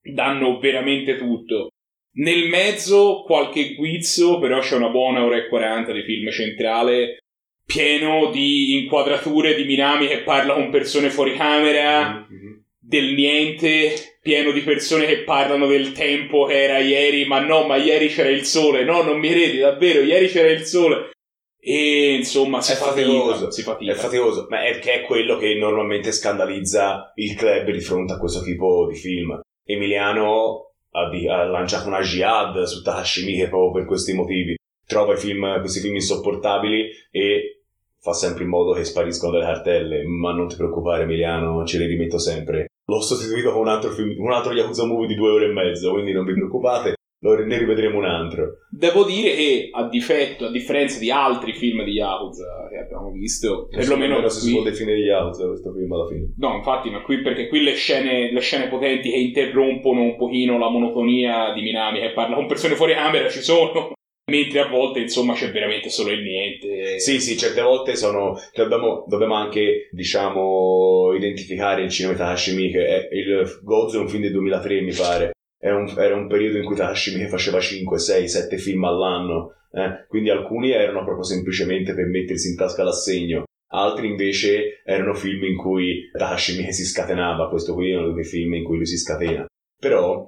danno 0.01 0.59
veramente 0.59 1.17
tutto. 1.17 1.69
Nel 2.13 2.49
mezzo 2.49 3.23
qualche 3.25 3.75
guizzo, 3.75 4.39
però 4.39 4.59
c'è 4.59 4.75
una 4.75 4.89
buona 4.89 5.23
ora 5.23 5.37
e 5.37 5.47
40 5.47 5.93
di 5.93 6.03
film 6.03 6.29
centrale, 6.31 7.19
pieno 7.65 8.31
di 8.31 8.81
inquadrature 8.81 9.55
di 9.55 9.63
Minami 9.63 10.07
che 10.07 10.23
parla 10.23 10.55
con 10.55 10.71
persone 10.71 11.11
fuori 11.11 11.35
camera, 11.35 12.27
mm-hmm. 12.29 12.53
del 12.79 13.13
niente, 13.13 14.17
pieno 14.21 14.51
di 14.51 14.61
persone 14.61 15.05
che 15.05 15.19
parlano 15.19 15.67
del 15.67 15.91
tempo 15.91 16.45
che 16.45 16.63
era 16.63 16.79
ieri, 16.79 17.25
ma 17.25 17.39
no, 17.39 17.67
ma 17.67 17.77
ieri 17.77 18.07
c'era 18.07 18.29
il 18.29 18.43
sole, 18.43 18.83
no, 18.83 19.03
non 19.03 19.19
mi 19.19 19.29
credi, 19.29 19.59
davvero, 19.59 20.01
ieri 20.01 20.27
c'era 20.27 20.49
il 20.49 20.63
sole. 20.63 21.11
E 21.61 22.15
insomma, 22.15 22.61
si 22.61 22.71
è 22.71 22.75
faticoso, 22.75 23.51
si 23.51 23.63
fatica. 23.63 23.91
È 23.91 23.95
faticoso, 23.95 24.47
ma 24.49 24.65
è 24.65 24.79
che 24.79 25.01
è 25.01 25.05
quello 25.05 25.37
che 25.37 25.55
normalmente 25.55 26.11
scandalizza 26.11 27.11
il 27.15 27.35
club 27.35 27.69
di 27.69 27.81
fronte 27.81 28.13
a 28.13 28.17
questo 28.17 28.41
tipo 28.41 28.87
di 28.87 28.95
film. 28.95 29.39
Emiliano 29.63 30.71
ha, 30.91 31.09
di, 31.09 31.27
ha 31.27 31.43
lanciato 31.43 31.87
una 31.87 32.01
jihad 32.01 32.63
su 32.63 32.81
Takashi 32.81 33.25
Miike 33.25 33.49
proprio 33.49 33.71
per 33.71 33.85
questi 33.85 34.13
motivi. 34.13 34.55
Trova 34.85 35.15
film, 35.15 35.59
questi 35.59 35.81
film 35.81 35.95
insopportabili 35.95 36.89
e 37.11 37.61
fa 37.99 38.13
sempre 38.13 38.43
in 38.43 38.49
modo 38.49 38.71
che 38.71 38.85
spariscono 38.85 39.33
dalle 39.33 39.43
cartelle. 39.43 40.03
Ma 40.05 40.31
non 40.31 40.47
ti 40.47 40.55
preoccupare, 40.55 41.03
Emiliano, 41.03 41.65
ce 41.65 41.77
le 41.77 41.85
rimetto 41.85 42.17
sempre 42.17 42.67
l'ho 42.89 43.01
sostituito 43.01 43.51
con 43.51 43.61
un 43.61 43.67
altro 43.67 43.91
film, 43.91 44.19
un 44.19 44.31
altro 44.31 44.51
Yakuza 44.51 44.85
Movie 44.85 45.07
di 45.07 45.15
due 45.15 45.29
ore 45.29 45.45
e 45.45 45.53
mezzo, 45.53 45.91
quindi 45.91 46.11
non 46.11 46.25
vi 46.25 46.33
preoccupate, 46.33 46.95
ne 47.21 47.57
rivedremo 47.57 47.97
un 47.97 48.05
altro. 48.05 48.59
Devo 48.69 49.03
dire 49.03 49.35
che 49.35 49.69
a 49.71 49.87
difetto, 49.89 50.45
a 50.45 50.51
differenza 50.51 50.99
di 50.99 51.11
altri 51.11 51.53
film 51.53 51.83
di 51.83 51.91
Yakuza 51.91 52.67
che 52.69 52.77
abbiamo 52.77 53.11
visto, 53.11 53.67
perlomeno 53.69 54.19
non 54.19 54.29
si 54.29 54.51
può 54.51 54.63
definire 54.63 54.99
Yakuza 54.99 55.47
questo 55.47 55.73
film 55.73 55.91
alla 55.91 56.07
fine. 56.07 56.33
No, 56.37 56.55
infatti, 56.55 56.89
ma 56.89 57.01
qui 57.01 57.21
perché 57.21 57.47
qui 57.47 57.63
le 57.63 57.73
scene, 57.73 58.31
le 58.31 58.39
scene 58.39 58.67
potenti 58.69 59.09
che 59.09 59.17
interrompono 59.17 60.01
un 60.01 60.15
pochino 60.15 60.57
la 60.57 60.69
monotonia 60.69 61.53
di 61.53 61.61
Minami 61.61 61.99
che 61.99 62.13
parla 62.13 62.35
con 62.35 62.47
persone 62.47 62.75
fuori 62.75 62.93
camera 62.93 63.27
ci 63.29 63.41
sono. 63.41 63.91
Mentre 64.29 64.59
a 64.59 64.67
volte, 64.67 64.99
insomma, 64.99 65.33
c'è 65.33 65.49
veramente 65.49 65.89
solo 65.89 66.11
il 66.11 66.21
niente. 66.21 66.99
Sì, 66.99 67.19
sì, 67.19 67.35
certe 67.35 67.61
volte 67.61 67.95
sono. 67.95 68.35
Cioè 68.53 68.67
dobbiamo, 68.67 69.03
dobbiamo, 69.07 69.33
anche, 69.33 69.89
diciamo, 69.89 71.13
identificare 71.15 71.81
il 71.81 71.89
cinema 71.89 72.15
Takashi 72.15 72.53
Miike. 72.53 73.09
Il 73.11 73.59
Gozo 73.63 73.97
è 73.97 74.01
un 74.01 74.07
film 74.07 74.21
del 74.21 74.33
2003, 74.33 74.81
mi 74.81 74.93
pare. 74.93 75.31
Un, 75.61 75.93
era 75.97 76.15
un 76.15 76.27
periodo 76.27 76.57
in 76.57 76.65
cui 76.65 76.75
Takashi 76.75 77.13
Miike 77.15 77.29
faceva 77.29 77.59
5, 77.59 77.99
6, 77.99 78.27
7 78.27 78.57
film 78.57 78.83
all'anno. 78.85 79.55
Eh? 79.71 80.05
Quindi 80.07 80.29
alcuni 80.29 80.71
erano 80.71 81.03
proprio 81.03 81.23
semplicemente 81.23 81.93
per 81.93 82.05
mettersi 82.05 82.49
in 82.49 82.55
tasca 82.55 82.83
l'assegno. 82.83 83.43
Altri 83.71 84.07
invece 84.07 84.81
erano 84.83 85.13
film 85.13 85.43
in 85.43 85.57
cui 85.57 86.09
Takashi 86.11 86.55
Miike 86.55 86.71
si 86.71 86.85
scatenava. 86.85 87.49
Questo 87.49 87.73
qui 87.73 87.91
è 87.91 87.97
uno 87.97 88.13
dei 88.13 88.23
film 88.23 88.53
in 88.53 88.63
cui 88.63 88.77
lui 88.77 88.85
si 88.85 88.97
scatena. 88.97 89.45
Però 89.77 90.27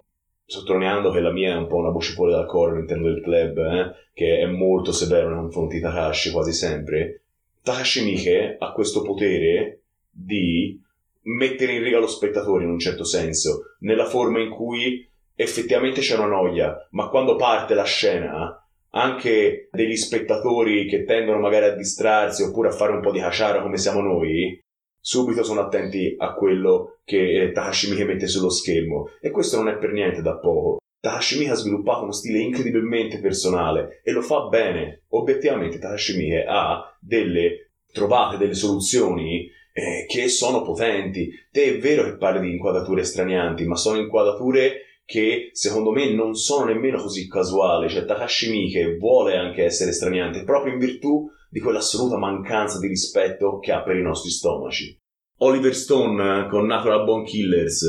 sottolineando 0.51 1.11
che 1.11 1.21
la 1.21 1.31
mia 1.31 1.53
è 1.53 1.57
un 1.57 1.67
po' 1.67 1.77
una 1.77 1.91
voce 1.91 2.11
fuori 2.11 2.33
dal 2.33 2.45
coro 2.45 2.73
all'interno 2.73 3.07
del 3.07 3.21
club, 3.21 3.57
eh, 3.57 3.91
che 4.13 4.39
è 4.39 4.45
molto 4.47 4.91
severo 4.91 5.29
nei 5.29 5.39
confronti 5.39 5.77
di 5.77 5.81
Takashi 5.81 6.31
quasi 6.31 6.51
sempre, 6.51 7.21
Takashi 7.63 8.03
Miike 8.03 8.57
ha 8.59 8.73
questo 8.73 9.01
potere 9.01 9.83
di 10.09 10.77
mettere 11.23 11.73
in 11.73 11.83
riga 11.83 11.99
lo 11.99 12.07
spettatore 12.07 12.65
in 12.65 12.69
un 12.69 12.79
certo 12.79 13.05
senso, 13.05 13.75
nella 13.79 14.05
forma 14.05 14.41
in 14.41 14.49
cui 14.49 15.09
effettivamente 15.41 16.01
c'è 16.01 16.15
una 16.15 16.27
noia, 16.27 16.87
ma 16.91 17.09
quando 17.09 17.35
parte 17.35 17.73
la 17.73 17.83
scena 17.83 18.55
anche 18.93 19.69
degli 19.71 19.95
spettatori 19.95 20.87
che 20.87 21.03
tendono 21.05 21.39
magari 21.39 21.65
a 21.65 21.75
distrarsi 21.75 22.43
oppure 22.43 22.69
a 22.69 22.73
fare 22.73 22.91
un 22.91 23.01
po' 23.01 23.11
di 23.11 23.19
cacciara 23.19 23.61
come 23.61 23.77
siamo 23.77 24.01
noi, 24.01 24.59
subito 24.99 25.43
sono 25.43 25.61
attenti 25.61 26.13
a 26.17 26.33
quello 26.33 26.99
che 27.03 27.41
eh, 27.41 27.51
Takashi 27.51 27.89
Miike 27.89 28.05
mette 28.05 28.27
sullo 28.27 28.49
schermo 28.49 29.09
e 29.21 29.31
questo 29.31 29.57
non 29.57 29.69
è 29.69 29.77
per 29.77 29.91
niente 29.91 30.21
da 30.21 30.37
poco. 30.37 30.79
Takashi 30.99 31.37
Miike 31.37 31.53
ha 31.53 31.55
sviluppato 31.55 32.03
uno 32.03 32.11
stile 32.11 32.39
incredibilmente 32.39 33.19
personale 33.19 34.01
e 34.03 34.11
lo 34.11 34.21
fa 34.21 34.47
bene. 34.47 35.03
Obiettivamente 35.09 35.79
Takashi 35.79 36.17
Miike 36.17 36.45
ha 36.47 36.95
delle 36.99 37.71
trovate, 37.91 38.37
delle 38.37 38.53
soluzioni 38.53 39.49
eh, 39.73 40.05
che 40.07 40.27
sono 40.27 40.61
potenti. 40.61 41.31
Te 41.49 41.63
è 41.63 41.79
vero 41.79 42.03
che 42.03 42.17
parli 42.17 42.41
di 42.41 42.51
inquadrature 42.51 43.03
stranianti, 43.03 43.65
ma 43.65 43.75
sono 43.75 43.97
inquadrature 43.97 44.90
che 45.11 45.49
secondo 45.51 45.91
me 45.91 46.09
non 46.13 46.35
sono 46.35 46.65
nemmeno 46.65 47.01
così 47.01 47.27
casuali. 47.27 47.89
Cioè 47.89 48.05
Takashi 48.05 48.49
Miike 48.49 48.95
vuole 48.95 49.35
anche 49.35 49.65
essere 49.65 49.91
straniante 49.91 50.45
proprio 50.45 50.71
in 50.71 50.79
virtù 50.79 51.29
di 51.49 51.59
quell'assoluta 51.59 52.17
mancanza 52.17 52.79
di 52.79 52.87
rispetto 52.87 53.59
che 53.59 53.73
ha 53.73 53.83
per 53.83 53.97
i 53.97 54.01
nostri 54.01 54.29
stomaci. 54.29 54.97
Oliver 55.39 55.75
Stone 55.75 56.47
con 56.49 56.65
Natural 56.65 57.03
Bone 57.03 57.25
Killers, 57.25 57.83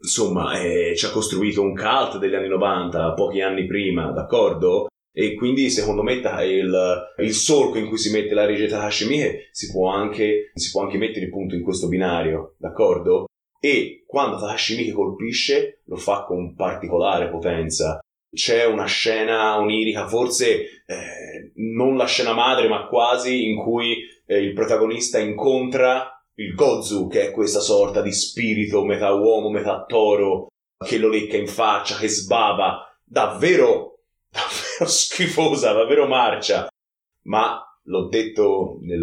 insomma, 0.00 0.60
eh, 0.60 0.94
ci 0.94 1.04
ha 1.06 1.10
costruito 1.10 1.62
un 1.62 1.74
cult 1.74 2.18
degli 2.18 2.34
anni 2.34 2.48
90, 2.48 3.14
pochi 3.14 3.40
anni 3.40 3.66
prima, 3.66 4.12
d'accordo? 4.12 4.86
E 5.12 5.34
quindi 5.34 5.68
secondo 5.70 6.04
me 6.04 6.12
il, 6.12 7.12
il 7.18 7.34
solco 7.34 7.78
in 7.78 7.88
cui 7.88 7.98
si 7.98 8.12
mette 8.12 8.34
la 8.34 8.46
regia 8.46 8.68
Takashi 8.68 9.08
Miike 9.08 9.48
si 9.50 9.72
può 9.72 9.90
anche, 9.90 10.52
si 10.54 10.70
può 10.70 10.82
anche 10.82 10.98
mettere 10.98 11.24
il 11.24 11.54
in 11.56 11.62
questo 11.62 11.88
binario, 11.88 12.54
d'accordo? 12.58 13.29
E 13.60 14.04
quando 14.06 14.38
Takashi 14.38 14.76
Miike 14.76 14.92
colpisce 14.92 15.82
lo 15.84 15.96
fa 15.96 16.24
con 16.24 16.54
particolare 16.54 17.28
potenza. 17.28 17.98
C'è 18.32 18.64
una 18.64 18.86
scena 18.86 19.58
onirica, 19.58 20.06
forse 20.06 20.82
eh, 20.86 21.52
non 21.56 21.96
la 21.96 22.06
scena 22.06 22.32
madre, 22.32 22.68
ma 22.68 22.86
quasi, 22.86 23.50
in 23.50 23.58
cui 23.58 23.98
eh, 24.24 24.38
il 24.38 24.54
protagonista 24.54 25.18
incontra 25.18 26.20
il 26.34 26.54
Gozu, 26.54 27.06
che 27.08 27.26
è 27.26 27.30
questa 27.32 27.60
sorta 27.60 28.00
di 28.00 28.12
spirito 28.12 28.84
metà 28.84 29.12
uomo, 29.12 29.50
metà 29.50 29.84
toro, 29.84 30.46
che 30.82 30.96
lo 30.96 31.08
lecca 31.08 31.36
in 31.36 31.48
faccia, 31.48 31.96
che 31.96 32.08
sbava. 32.08 32.88
Davvero, 33.04 33.98
davvero 34.30 34.86
schifosa, 34.86 35.72
davvero 35.72 36.06
marcia. 36.06 36.68
Ma 37.24 37.62
l'ho 37.90 38.06
detto 38.08 38.78
nel, 38.82 39.02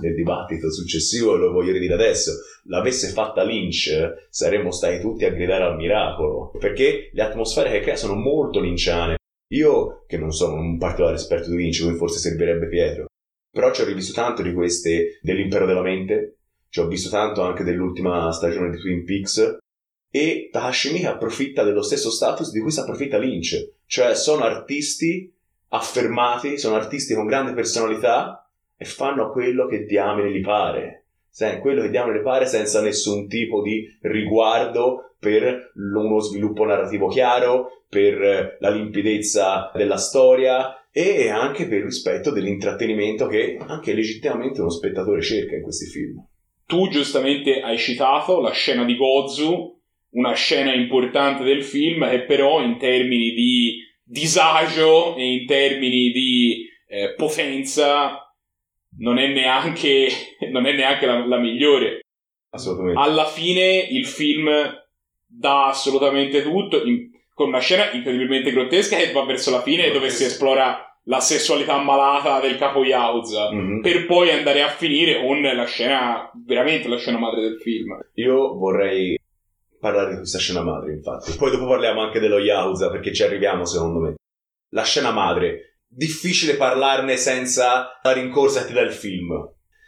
nel, 0.00 0.14
dibattito 0.14 0.72
successivo 0.72 1.34
e 1.34 1.38
lo 1.38 1.52
voglio 1.52 1.72
ridire 1.72 1.92
adesso, 1.92 2.32
l'avesse 2.64 3.08
fatta 3.08 3.44
Lynch 3.44 4.26
saremmo 4.30 4.70
stati 4.70 4.98
tutti 5.00 5.26
a 5.26 5.30
gridare 5.30 5.64
al 5.64 5.76
miracolo, 5.76 6.50
perché 6.58 7.10
le 7.12 7.22
atmosfere 7.22 7.70
che 7.70 7.80
crea 7.80 7.96
sono 7.96 8.14
molto 8.14 8.60
linciane. 8.60 9.16
Io, 9.52 10.04
che 10.06 10.16
non 10.16 10.32
sono 10.32 10.54
un 10.54 10.78
particolare 10.78 11.16
esperto 11.16 11.50
di 11.50 11.56
Lynch, 11.56 11.82
come 11.82 11.96
forse 11.96 12.18
servirebbe 12.18 12.66
Pietro, 12.66 13.06
però 13.50 13.70
ci 13.72 13.82
ho 13.82 13.84
rivisto 13.84 14.14
tanto 14.14 14.42
di 14.42 14.54
queste 14.54 15.18
dell'Impero 15.20 15.66
della 15.66 15.82
Mente, 15.82 16.38
ci 16.70 16.80
ho 16.80 16.86
visto 16.86 17.10
tanto 17.10 17.42
anche 17.42 17.62
dell'ultima 17.62 18.32
stagione 18.32 18.70
di 18.70 18.78
Twin 18.78 19.04
Peaks, 19.04 19.58
e 20.10 20.48
Takashi 20.50 20.92
Miike 20.92 21.08
approfitta 21.08 21.62
dello 21.62 21.82
stesso 21.82 22.10
status 22.10 22.50
di 22.52 22.60
cui 22.60 22.70
si 22.70 22.80
approfitta 22.80 23.18
Lynch, 23.18 23.72
cioè 23.86 24.14
sono 24.14 24.44
artisti 24.44 25.33
affermati, 25.74 26.56
sono 26.58 26.76
artisti 26.76 27.14
con 27.14 27.26
grande 27.26 27.52
personalità 27.52 28.48
e 28.76 28.84
fanno 28.84 29.30
quello 29.30 29.66
che 29.66 29.84
diamine 29.84 30.30
gli 30.30 30.40
pare. 30.40 31.06
quello 31.60 31.82
che 31.82 31.90
diamine 31.90 32.20
gli 32.20 32.22
pare 32.22 32.46
senza 32.46 32.80
nessun 32.80 33.26
tipo 33.28 33.60
di 33.60 33.86
riguardo 34.02 35.14
per 35.18 35.72
uno 35.74 36.20
sviluppo 36.20 36.64
narrativo 36.64 37.08
chiaro, 37.08 37.82
per 37.88 38.56
la 38.60 38.70
limpidezza 38.70 39.70
della 39.74 39.96
storia 39.96 40.86
e 40.92 41.28
anche 41.28 41.66
per 41.66 41.78
il 41.78 41.84
rispetto 41.84 42.30
dell'intrattenimento 42.30 43.26
che 43.26 43.56
anche 43.66 43.94
legittimamente 43.94 44.60
uno 44.60 44.70
spettatore 44.70 45.22
cerca 45.22 45.56
in 45.56 45.62
questi 45.62 45.86
film. 45.86 46.24
Tu 46.66 46.88
giustamente 46.88 47.60
hai 47.60 47.78
citato 47.78 48.40
la 48.40 48.52
scena 48.52 48.84
di 48.84 48.96
Gozu, 48.96 49.76
una 50.10 50.34
scena 50.34 50.72
importante 50.72 51.42
del 51.42 51.64
film 51.64 52.04
che 52.04 52.24
però 52.24 52.62
in 52.62 52.78
termini 52.78 53.32
di 53.32 53.83
disagio 54.04 55.16
e 55.16 55.32
in 55.32 55.46
termini 55.46 56.10
di 56.10 56.66
eh, 56.86 57.14
potenza 57.14 58.20
non 58.98 59.18
è 59.18 59.26
neanche, 59.28 60.08
non 60.52 60.66
è 60.66 60.72
neanche 60.72 61.06
la, 61.06 61.26
la 61.26 61.38
migliore. 61.38 62.00
Assolutamente. 62.50 63.00
Alla 63.00 63.26
fine 63.26 63.88
il 63.90 64.06
film 64.06 64.48
dà 65.26 65.66
assolutamente 65.66 66.42
tutto, 66.42 66.84
in, 66.84 67.10
con 67.32 67.48
una 67.48 67.58
scena 67.58 67.90
incredibilmente 67.90 68.52
grottesca 68.52 68.96
che 68.96 69.12
va 69.12 69.24
verso 69.24 69.50
la 69.50 69.62
fine 69.62 69.90
dove 69.90 70.08
si 70.10 70.24
esplora 70.24 70.88
la 71.06 71.20
sessualità 71.20 71.78
malata 71.78 72.40
del 72.40 72.56
capo 72.56 72.84
Yakuza 72.84 73.52
mm-hmm. 73.52 73.80
per 73.82 74.06
poi 74.06 74.30
andare 74.30 74.62
a 74.62 74.68
finire 74.68 75.20
con 75.20 75.42
la 75.42 75.66
scena 75.66 76.30
veramente 76.46 76.88
la 76.88 76.96
scena 76.96 77.18
madre 77.18 77.42
del 77.42 77.60
film 77.60 77.98
io 78.14 78.56
vorrei 78.56 79.18
parlare 79.84 80.12
di 80.12 80.16
questa 80.16 80.38
scena 80.38 80.62
madre, 80.62 80.94
infatti. 80.94 81.36
Poi 81.36 81.50
dopo 81.50 81.66
parliamo 81.66 82.00
anche 82.00 82.18
dello 82.18 82.38
Yauza, 82.38 82.90
perché 82.90 83.12
ci 83.12 83.22
arriviamo, 83.22 83.66
secondo 83.66 84.00
me. 84.00 84.14
La 84.70 84.82
scena 84.82 85.10
madre. 85.10 85.80
Difficile 85.86 86.56
parlarne 86.56 87.18
senza 87.18 88.00
la 88.02 88.12
rincorsa 88.12 88.64
dal 88.64 88.92
film. 88.92 89.30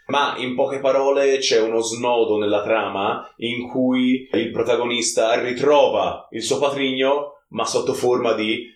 Ma 0.09 0.37
in 0.37 0.55
poche 0.55 0.81
parole 0.81 1.39
c'è 1.39 1.61
uno 1.61 1.81
snodo 1.81 2.39
nella 2.39 2.63
trama 2.63 3.33
in 3.39 3.69
cui 3.69 4.29
il 4.31 4.51
protagonista 4.53 5.41
ritrova 5.41 6.29
il 6.31 6.43
suo 6.43 6.59
patrigno, 6.59 7.45
ma 7.49 7.65
sotto 7.65 7.95
forma 7.95 8.35
di. 8.35 8.73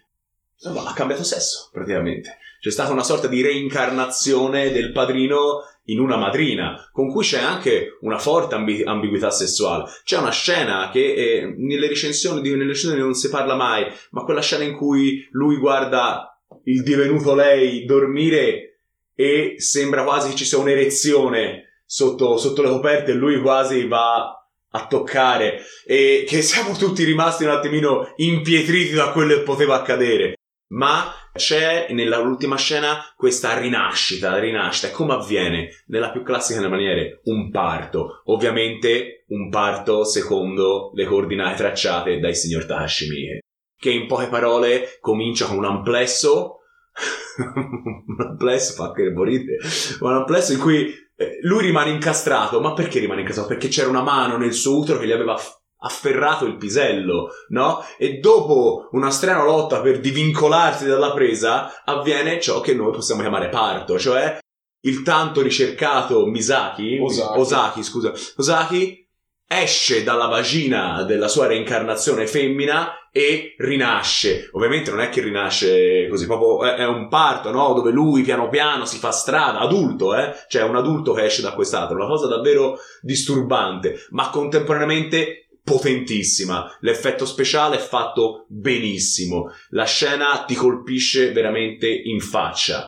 Insomma, 0.54 0.88
ha 0.88 0.94
cambiato 0.94 1.22
sesso, 1.22 1.68
praticamente. 1.70 2.38
C'è 2.60 2.70
stata 2.70 2.92
una 2.92 3.02
sorta 3.02 3.26
di 3.26 3.40
reincarnazione 3.40 4.70
del 4.70 4.92
padrino 4.92 5.64
in 5.84 5.98
una 5.98 6.16
madrina, 6.16 6.88
con 6.92 7.08
cui 7.08 7.24
c'è 7.24 7.40
anche 7.40 7.96
una 8.02 8.18
forte 8.18 8.54
ambi- 8.54 8.82
ambiguità 8.84 9.30
sessuale. 9.30 9.84
C'è 10.04 10.18
una 10.18 10.30
scena 10.30 10.90
che 10.92 11.14
eh, 11.14 11.54
nelle, 11.56 11.88
recensioni, 11.88 12.42
nelle 12.42 12.66
recensioni 12.66 13.00
non 13.00 13.14
si 13.14 13.30
parla 13.30 13.54
mai, 13.56 13.86
ma 14.10 14.24
quella 14.24 14.42
scena 14.42 14.64
in 14.64 14.76
cui 14.76 15.26
lui 15.30 15.56
guarda 15.56 16.38
il 16.64 16.82
divenuto 16.82 17.34
lei 17.34 17.86
dormire 17.86 18.80
e 19.14 19.54
sembra 19.56 20.04
quasi 20.04 20.30
che 20.30 20.36
ci 20.36 20.44
sia 20.44 20.58
un'erezione 20.58 21.82
sotto, 21.86 22.36
sotto 22.36 22.62
le 22.62 22.68
coperte 22.68 23.12
e 23.12 23.14
lui 23.14 23.40
quasi 23.40 23.86
va 23.86 24.34
a 24.72 24.86
toccare 24.86 25.62
e 25.84 26.24
che 26.28 26.42
siamo 26.42 26.76
tutti 26.76 27.04
rimasti 27.04 27.44
un 27.44 27.50
attimino 27.50 28.12
impietriti 28.16 28.92
da 28.92 29.10
quello 29.10 29.34
che 29.34 29.40
poteva 29.40 29.76
accadere. 29.76 30.34
Ma 30.70 31.12
c'è 31.32 31.88
nell'ultima 31.90 32.56
scena 32.56 32.98
questa 33.16 33.58
rinascita, 33.58 34.38
rinascita. 34.38 34.88
E 34.88 34.92
come 34.92 35.14
avviene? 35.14 35.82
Nella 35.86 36.10
più 36.10 36.22
classica 36.22 36.58
delle 36.58 36.70
maniere, 36.70 37.20
un 37.24 37.50
parto. 37.50 38.22
Ovviamente 38.26 39.24
un 39.28 39.48
parto 39.48 40.04
secondo 40.04 40.92
le 40.94 41.04
coordinate 41.06 41.56
tracciate 41.56 42.18
dai 42.20 42.34
signor 42.34 42.66
Takashi 42.66 43.08
Miike. 43.08 43.40
Che 43.76 43.90
in 43.90 44.06
poche 44.06 44.28
parole 44.28 44.98
comincia 45.00 45.46
con 45.46 45.56
un 45.56 45.64
amplesso. 45.64 46.58
un 47.38 48.20
amplesso 48.20 48.74
fa 48.74 48.92
che 48.92 49.10
morite. 49.10 49.56
Un 50.00 50.12
amplesso 50.12 50.52
in 50.52 50.60
cui 50.60 50.94
eh, 51.16 51.38
lui 51.42 51.62
rimane 51.62 51.90
incastrato. 51.90 52.60
Ma 52.60 52.74
perché 52.74 53.00
rimane 53.00 53.22
incastrato? 53.22 53.48
Perché 53.48 53.68
c'era 53.68 53.88
una 53.88 54.02
mano 54.02 54.36
nel 54.36 54.52
suo 54.52 54.78
utero 54.78 54.98
che 55.00 55.06
gli 55.06 55.12
aveva 55.12 55.36
afferrato 55.80 56.44
il 56.44 56.56
pisello, 56.56 57.30
no? 57.48 57.84
E 57.98 58.18
dopo 58.18 58.88
una 58.92 59.10
strana 59.10 59.44
lotta 59.44 59.80
per 59.80 60.00
divincolarsi 60.00 60.86
dalla 60.86 61.12
presa, 61.12 61.82
avviene 61.84 62.40
ciò 62.40 62.60
che 62.60 62.74
noi 62.74 62.92
possiamo 62.92 63.20
chiamare 63.20 63.48
parto, 63.48 63.98
cioè 63.98 64.38
il 64.82 65.02
tanto 65.02 65.42
ricercato 65.42 66.26
Misaki, 66.26 66.98
Osaki, 66.98 67.38
Osaki 67.38 67.82
scusa, 67.82 68.12
Osaki 68.36 69.06
esce 69.52 70.04
dalla 70.04 70.26
vagina 70.26 71.02
della 71.02 71.26
sua 71.26 71.48
reincarnazione 71.48 72.26
femmina 72.26 73.08
e 73.10 73.56
rinasce. 73.58 74.48
Ovviamente 74.52 74.90
non 74.90 75.00
è 75.00 75.08
che 75.08 75.20
rinasce 75.20 76.06
così, 76.08 76.26
proprio 76.26 76.72
è, 76.72 76.86
un 76.86 77.08
parto, 77.08 77.50
no? 77.50 77.72
Dove 77.72 77.90
lui 77.90 78.22
piano 78.22 78.48
piano 78.48 78.84
si 78.84 78.98
fa 78.98 79.10
strada, 79.10 79.58
adulto, 79.58 80.14
eh? 80.14 80.32
Cioè 80.48 80.62
un 80.62 80.76
adulto 80.76 81.12
che 81.12 81.24
esce 81.24 81.42
da 81.42 81.52
quest'altro, 81.52 81.96
una 81.96 82.06
cosa 82.06 82.28
davvero 82.28 82.78
disturbante, 83.00 84.06
ma 84.10 84.30
contemporaneamente 84.30 85.48
potentissima. 85.62 86.76
L'effetto 86.80 87.24
speciale 87.26 87.76
è 87.76 87.80
fatto 87.80 88.46
benissimo. 88.48 89.52
La 89.70 89.84
scena 89.84 90.44
ti 90.46 90.54
colpisce 90.54 91.32
veramente 91.32 91.88
in 91.88 92.20
faccia. 92.20 92.84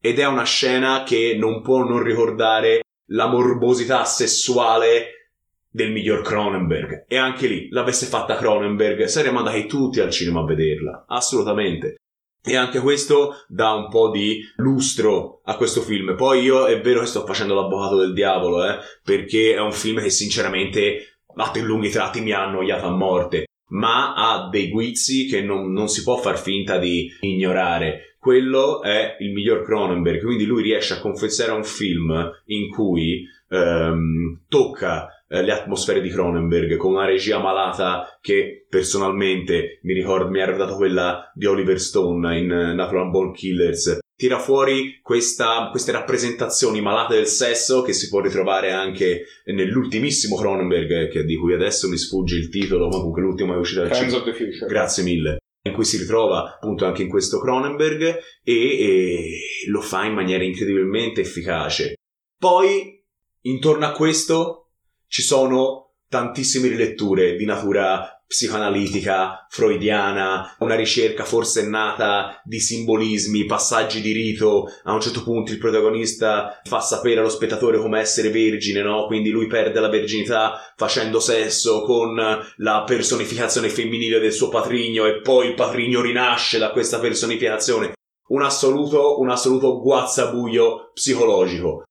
Ed 0.00 0.18
è 0.18 0.26
una 0.26 0.44
scena 0.44 1.02
che 1.02 1.36
non 1.38 1.62
può 1.62 1.82
non 1.84 2.02
ricordare 2.02 2.82
la 3.10 3.26
morbosità 3.26 4.04
sessuale 4.04 5.30
del 5.70 5.92
miglior 5.92 6.22
Cronenberg. 6.22 7.04
E 7.06 7.16
anche 7.16 7.46
lì, 7.46 7.68
l'avesse 7.70 8.06
fatta 8.06 8.36
Cronenberg, 8.36 9.04
saremmo 9.04 9.38
andati 9.38 9.66
tutti 9.66 10.00
al 10.00 10.10
cinema 10.10 10.40
a 10.40 10.44
vederla. 10.44 11.04
Assolutamente. 11.06 11.96
E 12.42 12.56
anche 12.56 12.78
questo 12.78 13.44
dà 13.48 13.72
un 13.72 13.88
po' 13.88 14.10
di 14.10 14.40
lustro 14.56 15.40
a 15.44 15.56
questo 15.56 15.80
film. 15.80 16.14
Poi 16.14 16.42
io 16.42 16.66
è 16.66 16.80
vero 16.80 17.00
che 17.00 17.06
sto 17.06 17.26
facendo 17.26 17.54
l'avvocato 17.54 17.96
del 17.96 18.12
diavolo, 18.12 18.64
eh, 18.64 18.78
perché 19.02 19.54
è 19.54 19.60
un 19.60 19.72
film 19.72 20.00
che 20.00 20.10
sinceramente 20.10 21.15
a 21.36 21.52
lunghi 21.60 21.90
tratti 21.90 22.20
mi 22.20 22.32
ha 22.32 22.44
annoiato 22.44 22.86
a 22.86 22.96
morte, 22.96 23.46
ma 23.68 24.14
ha 24.14 24.48
dei 24.48 24.68
guizzi 24.68 25.26
che 25.26 25.42
non, 25.42 25.72
non 25.72 25.88
si 25.88 26.02
può 26.02 26.16
far 26.16 26.38
finta 26.38 26.78
di 26.78 27.10
ignorare. 27.20 28.16
Quello 28.18 28.82
è 28.82 29.16
il 29.20 29.32
miglior 29.32 29.62
Cronenberg, 29.62 30.22
quindi 30.22 30.46
lui 30.46 30.62
riesce 30.62 30.94
a 30.94 31.00
confezionare 31.00 31.56
un 31.56 31.64
film 31.64 32.30
in 32.46 32.70
cui 32.70 33.24
ehm, 33.48 34.40
tocca 34.48 35.08
eh, 35.28 35.42
le 35.42 35.52
atmosfere 35.52 36.00
di 36.00 36.08
Cronenberg 36.08 36.76
con 36.76 36.94
una 36.94 37.04
regia 37.04 37.38
malata 37.38 38.18
che 38.20 38.66
personalmente 38.68 39.80
mi 39.82 39.92
ricordo 39.92 40.30
mi 40.30 40.40
ha 40.40 40.44
ricordato 40.44 40.76
quella 40.76 41.30
di 41.34 41.46
Oliver 41.46 41.80
Stone 41.80 42.38
in 42.38 42.46
Natural 42.46 43.10
Born 43.10 43.32
Killers 43.32 43.98
tira 44.16 44.38
fuori 44.38 44.98
questa, 45.02 45.68
queste 45.70 45.92
rappresentazioni 45.92 46.80
malate 46.80 47.14
del 47.14 47.26
sesso 47.26 47.82
che 47.82 47.92
si 47.92 48.08
può 48.08 48.20
ritrovare 48.20 48.72
anche 48.72 49.26
nell'ultimissimo 49.44 50.36
Cronenberg, 50.36 51.10
che, 51.10 51.24
di 51.24 51.36
cui 51.36 51.52
adesso 51.52 51.86
mi 51.88 51.98
sfugge 51.98 52.36
il 52.36 52.48
titolo, 52.48 52.88
ma 52.88 52.96
comunque 52.96 53.20
l'ultimo 53.22 53.54
è 53.54 53.58
uscito 53.58 53.82
dal 53.82 53.90
cinema. 53.92 54.22
Grazie 54.66 55.02
mille. 55.02 55.36
In 55.66 55.72
cui 55.74 55.84
si 55.84 55.98
ritrova 55.98 56.54
appunto 56.54 56.86
anche 56.86 57.02
in 57.02 57.08
questo 57.08 57.40
Cronenberg 57.40 58.02
e, 58.42 58.52
e 58.52 59.40
lo 59.68 59.80
fa 59.80 60.04
in 60.04 60.14
maniera 60.14 60.44
incredibilmente 60.44 61.20
efficace. 61.20 61.94
Poi, 62.38 63.02
intorno 63.42 63.84
a 63.84 63.92
questo, 63.92 64.70
ci 65.08 65.22
sono 65.22 65.85
tantissime 66.08 66.68
riletture 66.68 67.36
di 67.36 67.44
natura 67.44 68.16
psicoanalitica, 68.26 69.46
freudiana, 69.48 70.56
una 70.58 70.74
ricerca 70.74 71.24
forsennata 71.24 72.40
di 72.44 72.58
simbolismi, 72.58 73.44
passaggi 73.44 74.00
di 74.00 74.12
rito. 74.12 74.64
A 74.84 74.92
un 74.92 75.00
certo 75.00 75.22
punto 75.22 75.52
il 75.52 75.58
protagonista 75.58 76.60
fa 76.64 76.80
sapere 76.80 77.20
allo 77.20 77.28
spettatore 77.28 77.78
come 77.78 78.00
essere 78.00 78.30
vergine, 78.30 78.82
no? 78.82 79.06
Quindi 79.06 79.30
lui 79.30 79.46
perde 79.46 79.78
la 79.78 79.88
verginità 79.88 80.58
facendo 80.76 81.20
sesso 81.20 81.82
con 81.82 82.16
la 82.56 82.82
personificazione 82.84 83.68
femminile 83.68 84.18
del 84.18 84.32
suo 84.32 84.48
patrigno 84.48 85.06
e 85.06 85.20
poi 85.20 85.48
il 85.48 85.54
patrigno 85.54 86.00
rinasce 86.00 86.58
da 86.58 86.72
questa 86.72 86.98
personificazione. 86.98 87.92
Un 88.28 88.42
assoluto, 88.42 89.20
un 89.20 89.30
assoluto 89.30 89.80
guazzabuio 89.80 90.90
psicologico. 90.92 91.84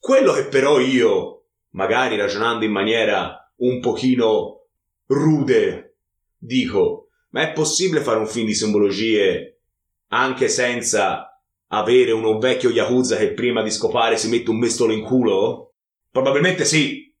Quello 0.00 0.32
che 0.32 0.46
però 0.46 0.80
io, 0.80 1.44
magari 1.70 2.16
ragionando 2.16 2.64
in 2.64 2.72
maniera 2.72 3.45
un 3.56 3.80
pochino 3.80 4.66
rude, 5.06 5.96
dico, 6.38 7.08
ma 7.30 7.42
è 7.42 7.52
possibile 7.52 8.00
fare 8.00 8.18
un 8.18 8.26
film 8.26 8.46
di 8.46 8.54
simbologie 8.54 9.60
anche 10.08 10.48
senza 10.48 11.40
avere 11.68 12.12
uno 12.12 12.38
vecchio 12.38 12.70
Yakuza 12.70 13.16
che 13.16 13.32
prima 13.32 13.62
di 13.62 13.70
scopare 13.70 14.16
si 14.16 14.28
mette 14.28 14.50
un 14.50 14.58
mestolo 14.58 14.92
in 14.92 15.02
culo? 15.02 15.72
Probabilmente 16.10 16.64
sì. 16.64 17.12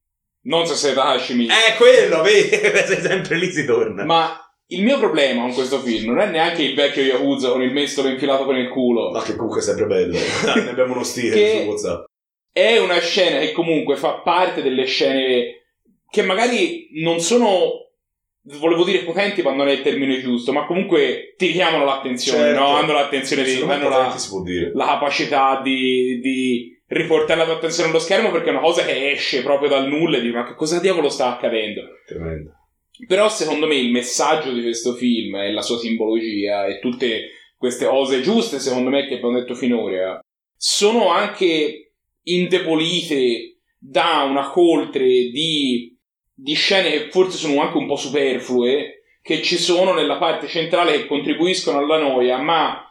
Non 0.42 0.66
se 0.66 0.74
sei 0.74 0.94
Hashimi. 0.96 1.46
È 1.46 1.76
quello, 1.76 2.22
vedi? 2.22 2.48
sempre 3.02 3.36
lì 3.36 3.50
si 3.50 3.64
torna. 3.64 4.04
Ma 4.04 4.40
il 4.68 4.82
mio 4.82 4.98
problema 4.98 5.42
con 5.42 5.52
questo 5.52 5.80
film 5.80 6.12
non 6.12 6.20
è 6.20 6.30
neanche 6.30 6.62
il 6.62 6.74
vecchio 6.74 7.02
Yakuza 7.02 7.50
con 7.50 7.62
il 7.62 7.72
mestolo 7.72 8.08
infilato 8.08 8.46
per 8.46 8.56
il 8.56 8.68
culo. 8.68 9.10
Ma 9.10 9.22
che 9.22 9.34
comunque 9.34 9.60
è 9.60 9.64
sempre 9.64 9.86
bello. 9.86 10.16
ne 10.54 10.70
abbiamo 10.70 10.94
uno 10.94 11.02
stile 11.02 11.62
su 11.62 11.68
WhatsApp. 11.68 12.04
È 12.52 12.78
una 12.78 12.98
scena 13.00 13.40
che 13.40 13.52
comunque 13.52 13.96
fa 13.96 14.20
parte 14.20 14.62
delle 14.62 14.86
scene 14.86 15.65
che 16.16 16.22
magari 16.22 16.88
non 16.92 17.20
sono 17.20 17.90
volevo 18.58 18.84
dire 18.84 19.02
potenti 19.02 19.42
ma 19.42 19.52
non 19.52 19.68
è 19.68 19.72
il 19.72 19.82
termine 19.82 20.18
giusto 20.20 20.50
ma 20.50 20.64
comunque 20.64 21.34
ti 21.36 21.48
richiamano 21.48 21.84
l'attenzione 21.84 22.38
certo. 22.38 22.60
no? 22.60 22.68
hanno 22.68 22.92
l'attenzione 22.94 23.44
di 23.44 23.60
hanno 23.60 23.88
la, 23.90 24.16
la, 24.72 24.86
capacità 24.86 25.60
di, 25.62 26.18
di, 26.22 26.80
riportare 26.86 27.40
la 27.40 27.44
tua 27.44 27.56
attenzione 27.56 27.90
allo 27.90 27.98
schermo 27.98 28.30
perché 28.30 28.48
è 28.48 28.52
una 28.52 28.60
cosa 28.60 28.82
che 28.82 29.10
esce 29.10 29.42
proprio 29.42 29.68
dal 29.68 29.88
nulla 29.88 30.16
e 30.16 30.20
dici 30.22 30.32
ma 30.32 30.46
che 30.46 30.54
cosa 30.54 30.80
diavolo 30.80 31.10
sta 31.10 31.34
accadendo 31.34 31.82
tremendo 32.06 32.52
però 33.06 33.28
secondo 33.28 33.66
me 33.66 33.74
il 33.74 33.90
messaggio 33.90 34.52
di 34.52 34.62
questo 34.62 34.94
film 34.94 35.34
e 35.34 35.52
la 35.52 35.60
sua 35.60 35.76
simbologia 35.76 36.64
e 36.64 36.78
tutte 36.78 37.32
queste 37.58 37.84
cose 37.84 38.22
giuste 38.22 38.58
secondo 38.58 38.88
me 38.88 39.06
che 39.06 39.16
abbiamo 39.16 39.38
detto 39.38 39.54
finora 39.54 40.18
sono 40.56 41.10
anche 41.10 41.92
indebolite 42.22 43.58
da 43.76 44.22
una 44.22 44.48
coltre 44.50 45.04
di 45.04 45.95
di 46.38 46.54
scene 46.54 46.90
che 46.90 47.10
forse 47.10 47.38
sono 47.38 47.62
anche 47.62 47.78
un 47.78 47.86
po' 47.86 47.96
superflue, 47.96 49.02
che 49.22 49.42
ci 49.42 49.56
sono 49.56 49.94
nella 49.94 50.18
parte 50.18 50.46
centrale 50.46 50.92
che 50.92 51.06
contribuiscono 51.06 51.78
alla 51.78 51.98
noia, 51.98 52.36
ma 52.36 52.82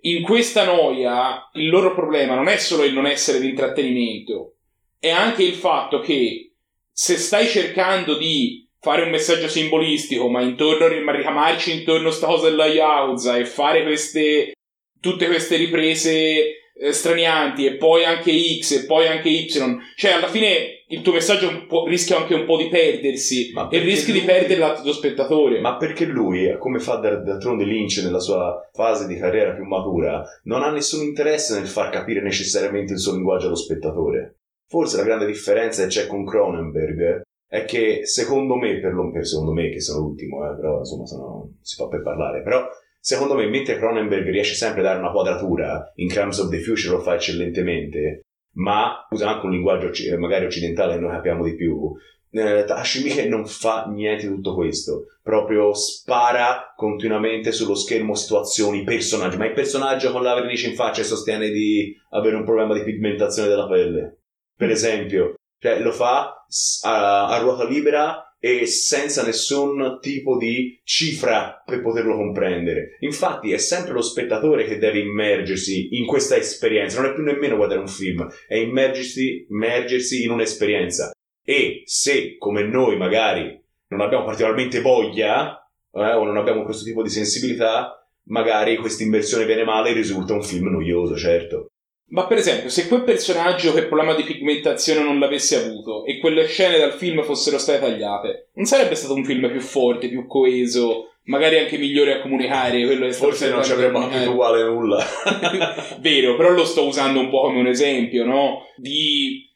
in 0.00 0.22
questa 0.22 0.64
noia 0.64 1.50
il 1.52 1.68
loro 1.68 1.94
problema 1.94 2.34
non 2.34 2.48
è 2.48 2.56
solo 2.56 2.84
il 2.84 2.94
non 2.94 3.06
essere 3.06 3.40
di 3.40 3.50
intrattenimento, 3.50 4.54
è 4.98 5.10
anche 5.10 5.42
il 5.42 5.54
fatto 5.54 6.00
che 6.00 6.52
se 6.90 7.16
stai 7.16 7.46
cercando 7.46 8.16
di 8.16 8.66
fare 8.80 9.02
un 9.02 9.10
messaggio 9.10 9.48
simbolistico, 9.48 10.28
ma 10.28 10.40
intorno 10.40 10.86
a 10.86 11.12
ricamarci 11.14 11.72
intorno 11.72 12.08
a 12.08 12.12
sta 12.12 12.26
cosa 12.26 12.48
della 12.48 12.66
Yakuza 12.66 13.36
e 13.36 13.44
fare 13.44 13.82
queste 13.82 14.54
tutte 15.00 15.26
queste 15.26 15.56
riprese 15.56 16.67
eh, 16.78 16.92
stranianti 16.92 17.66
e 17.66 17.76
poi 17.76 18.04
anche 18.04 18.32
X 18.60 18.82
e 18.82 18.86
poi 18.86 19.06
anche 19.06 19.28
Y, 19.28 19.48
cioè 19.96 20.12
alla 20.12 20.28
fine 20.28 20.84
il 20.90 21.02
tuo 21.02 21.12
messaggio 21.12 21.66
rischia 21.86 22.16
anche 22.16 22.34
un 22.34 22.46
po' 22.46 22.56
di 22.56 22.68
perdersi 22.68 23.52
e 23.70 23.78
rischi 23.80 24.12
lui... 24.12 24.20
di 24.20 24.26
perdere 24.26 24.58
l'altro 24.58 24.90
spettatore. 24.92 25.60
Ma 25.60 25.76
perché 25.76 26.06
lui, 26.06 26.56
come 26.58 26.78
fa 26.78 26.96
d'altronde 26.96 27.64
Lynch 27.64 28.00
nella 28.02 28.20
sua 28.20 28.68
fase 28.72 29.06
di 29.06 29.18
carriera 29.18 29.52
più 29.52 29.64
matura, 29.64 30.24
non 30.44 30.62
ha 30.62 30.70
nessun 30.70 31.04
interesse 31.04 31.58
nel 31.58 31.68
far 31.68 31.90
capire 31.90 32.22
necessariamente 32.22 32.94
il 32.94 33.00
suo 33.00 33.12
linguaggio 33.12 33.46
allo 33.46 33.56
spettatore. 33.56 34.36
Forse 34.66 34.96
la 34.96 35.04
grande 35.04 35.26
differenza 35.26 35.82
che 35.82 35.88
c'è 35.88 36.06
con 36.06 36.24
Cronenberg 36.24 37.22
è 37.48 37.64
che 37.64 38.06
secondo 38.06 38.56
me, 38.56 38.78
per, 38.78 38.92
lo, 38.92 39.10
per 39.10 39.26
secondo 39.26 39.52
me 39.52 39.70
che 39.70 39.80
sono 39.80 40.00
l'ultimo, 40.00 40.44
eh, 40.44 40.54
però 40.54 40.78
insomma 40.78 41.06
sono, 41.06 41.54
si 41.62 41.76
fa 41.76 41.88
per 41.88 42.02
parlare, 42.02 42.42
però 42.42 42.66
secondo 43.00 43.34
me, 43.34 43.46
mentre 43.48 43.76
Cronenberg 43.76 44.28
riesce 44.28 44.54
sempre 44.54 44.80
a 44.80 44.84
dare 44.84 44.98
una 44.98 45.10
quadratura, 45.10 45.92
in 45.96 46.08
Crimes 46.08 46.38
of 46.38 46.50
the 46.50 46.60
Future 46.60 46.96
lo 46.96 47.00
fa 47.00 47.14
eccellentemente, 47.14 48.22
ma 48.56 49.06
usa 49.10 49.28
anche 49.28 49.46
un 49.46 49.52
linguaggio 49.52 49.90
magari 50.18 50.44
occidentale 50.44 50.94
che 50.94 51.00
noi 51.00 51.10
capiamo 51.10 51.44
di 51.44 51.54
più. 51.54 51.92
Eh, 52.30 52.64
Hashimike 52.68 53.26
non 53.26 53.46
fa 53.46 53.86
niente 53.86 54.28
di 54.28 54.34
tutto 54.34 54.54
questo, 54.54 55.06
proprio 55.22 55.72
spara 55.72 56.74
continuamente 56.76 57.52
sullo 57.52 57.74
schermo 57.74 58.14
situazioni, 58.14 58.84
personaggi, 58.84 59.38
ma 59.38 59.46
il 59.46 59.54
personaggio 59.54 60.12
con 60.12 60.22
la 60.22 60.34
vernice 60.34 60.68
in 60.68 60.74
faccia 60.74 61.02
sostiene 61.02 61.48
di 61.48 61.96
avere 62.10 62.36
un 62.36 62.44
problema 62.44 62.74
di 62.74 62.84
pigmentazione 62.84 63.48
della 63.48 63.66
pelle. 63.66 64.18
Per 64.54 64.68
esempio, 64.68 65.36
cioè, 65.58 65.80
lo 65.80 65.92
fa 65.92 66.44
a, 66.82 67.28
a 67.28 67.38
ruota 67.38 67.64
libera 67.64 68.27
e 68.40 68.66
senza 68.66 69.24
nessun 69.24 69.98
tipo 70.00 70.36
di 70.36 70.80
cifra 70.84 71.62
per 71.64 71.82
poterlo 71.82 72.16
comprendere. 72.16 72.96
Infatti 73.00 73.52
è 73.52 73.58
sempre 73.58 73.92
lo 73.92 74.02
spettatore 74.02 74.64
che 74.64 74.78
deve 74.78 75.00
immergersi 75.00 75.96
in 75.96 76.06
questa 76.06 76.36
esperienza, 76.36 77.00
non 77.00 77.10
è 77.10 77.14
più 77.14 77.22
nemmeno 77.22 77.56
guardare 77.56 77.80
un 77.80 77.88
film, 77.88 78.28
è 78.46 78.56
immergersi, 78.56 79.46
immergersi 79.48 80.22
in 80.22 80.30
un'esperienza. 80.30 81.10
E 81.42 81.82
se, 81.84 82.36
come 82.36 82.62
noi 82.62 82.96
magari, 82.96 83.60
non 83.88 84.00
abbiamo 84.00 84.24
particolarmente 84.24 84.80
voglia 84.80 85.56
eh, 85.92 86.12
o 86.12 86.24
non 86.24 86.36
abbiamo 86.36 86.62
questo 86.62 86.84
tipo 86.84 87.02
di 87.02 87.08
sensibilità, 87.08 88.06
magari 88.24 88.76
questa 88.76 89.02
immersione 89.02 89.46
viene 89.46 89.64
male 89.64 89.90
e 89.90 89.94
risulta 89.94 90.34
un 90.34 90.42
film 90.42 90.68
noioso, 90.68 91.16
certo. 91.16 91.68
Ma 92.10 92.26
per 92.26 92.38
esempio, 92.38 92.70
se 92.70 92.88
quel 92.88 93.02
personaggio 93.02 93.74
che 93.74 93.84
problema 93.84 94.14
di 94.14 94.22
pigmentazione 94.22 95.02
non 95.02 95.18
l'avesse 95.18 95.56
avuto 95.56 96.04
e 96.06 96.18
quelle 96.18 96.46
scene 96.46 96.78
dal 96.78 96.94
film 96.94 97.22
fossero 97.22 97.58
state 97.58 97.80
tagliate, 97.80 98.48
non 98.54 98.64
sarebbe 98.64 98.94
stato 98.94 99.14
un 99.14 99.24
film 99.24 99.50
più 99.50 99.60
forte, 99.60 100.08
più 100.08 100.26
coeso, 100.26 101.12
magari 101.24 101.58
anche 101.58 101.76
migliore 101.76 102.14
a 102.14 102.20
comunicare? 102.20 102.84
Quello 102.84 103.12
Forse 103.12 103.50
non 103.50 103.62
ci 103.62 103.72
avremmo 103.72 104.08
capito 104.08 104.30
uguale 104.30 104.64
nulla. 104.64 105.04
Vero, 106.00 106.36
però 106.36 106.50
lo 106.50 106.64
sto 106.64 106.86
usando 106.86 107.20
un 107.20 107.28
po' 107.28 107.42
come 107.42 107.60
un 107.60 107.66
esempio, 107.66 108.24
no? 108.24 108.66
Di 108.76 109.46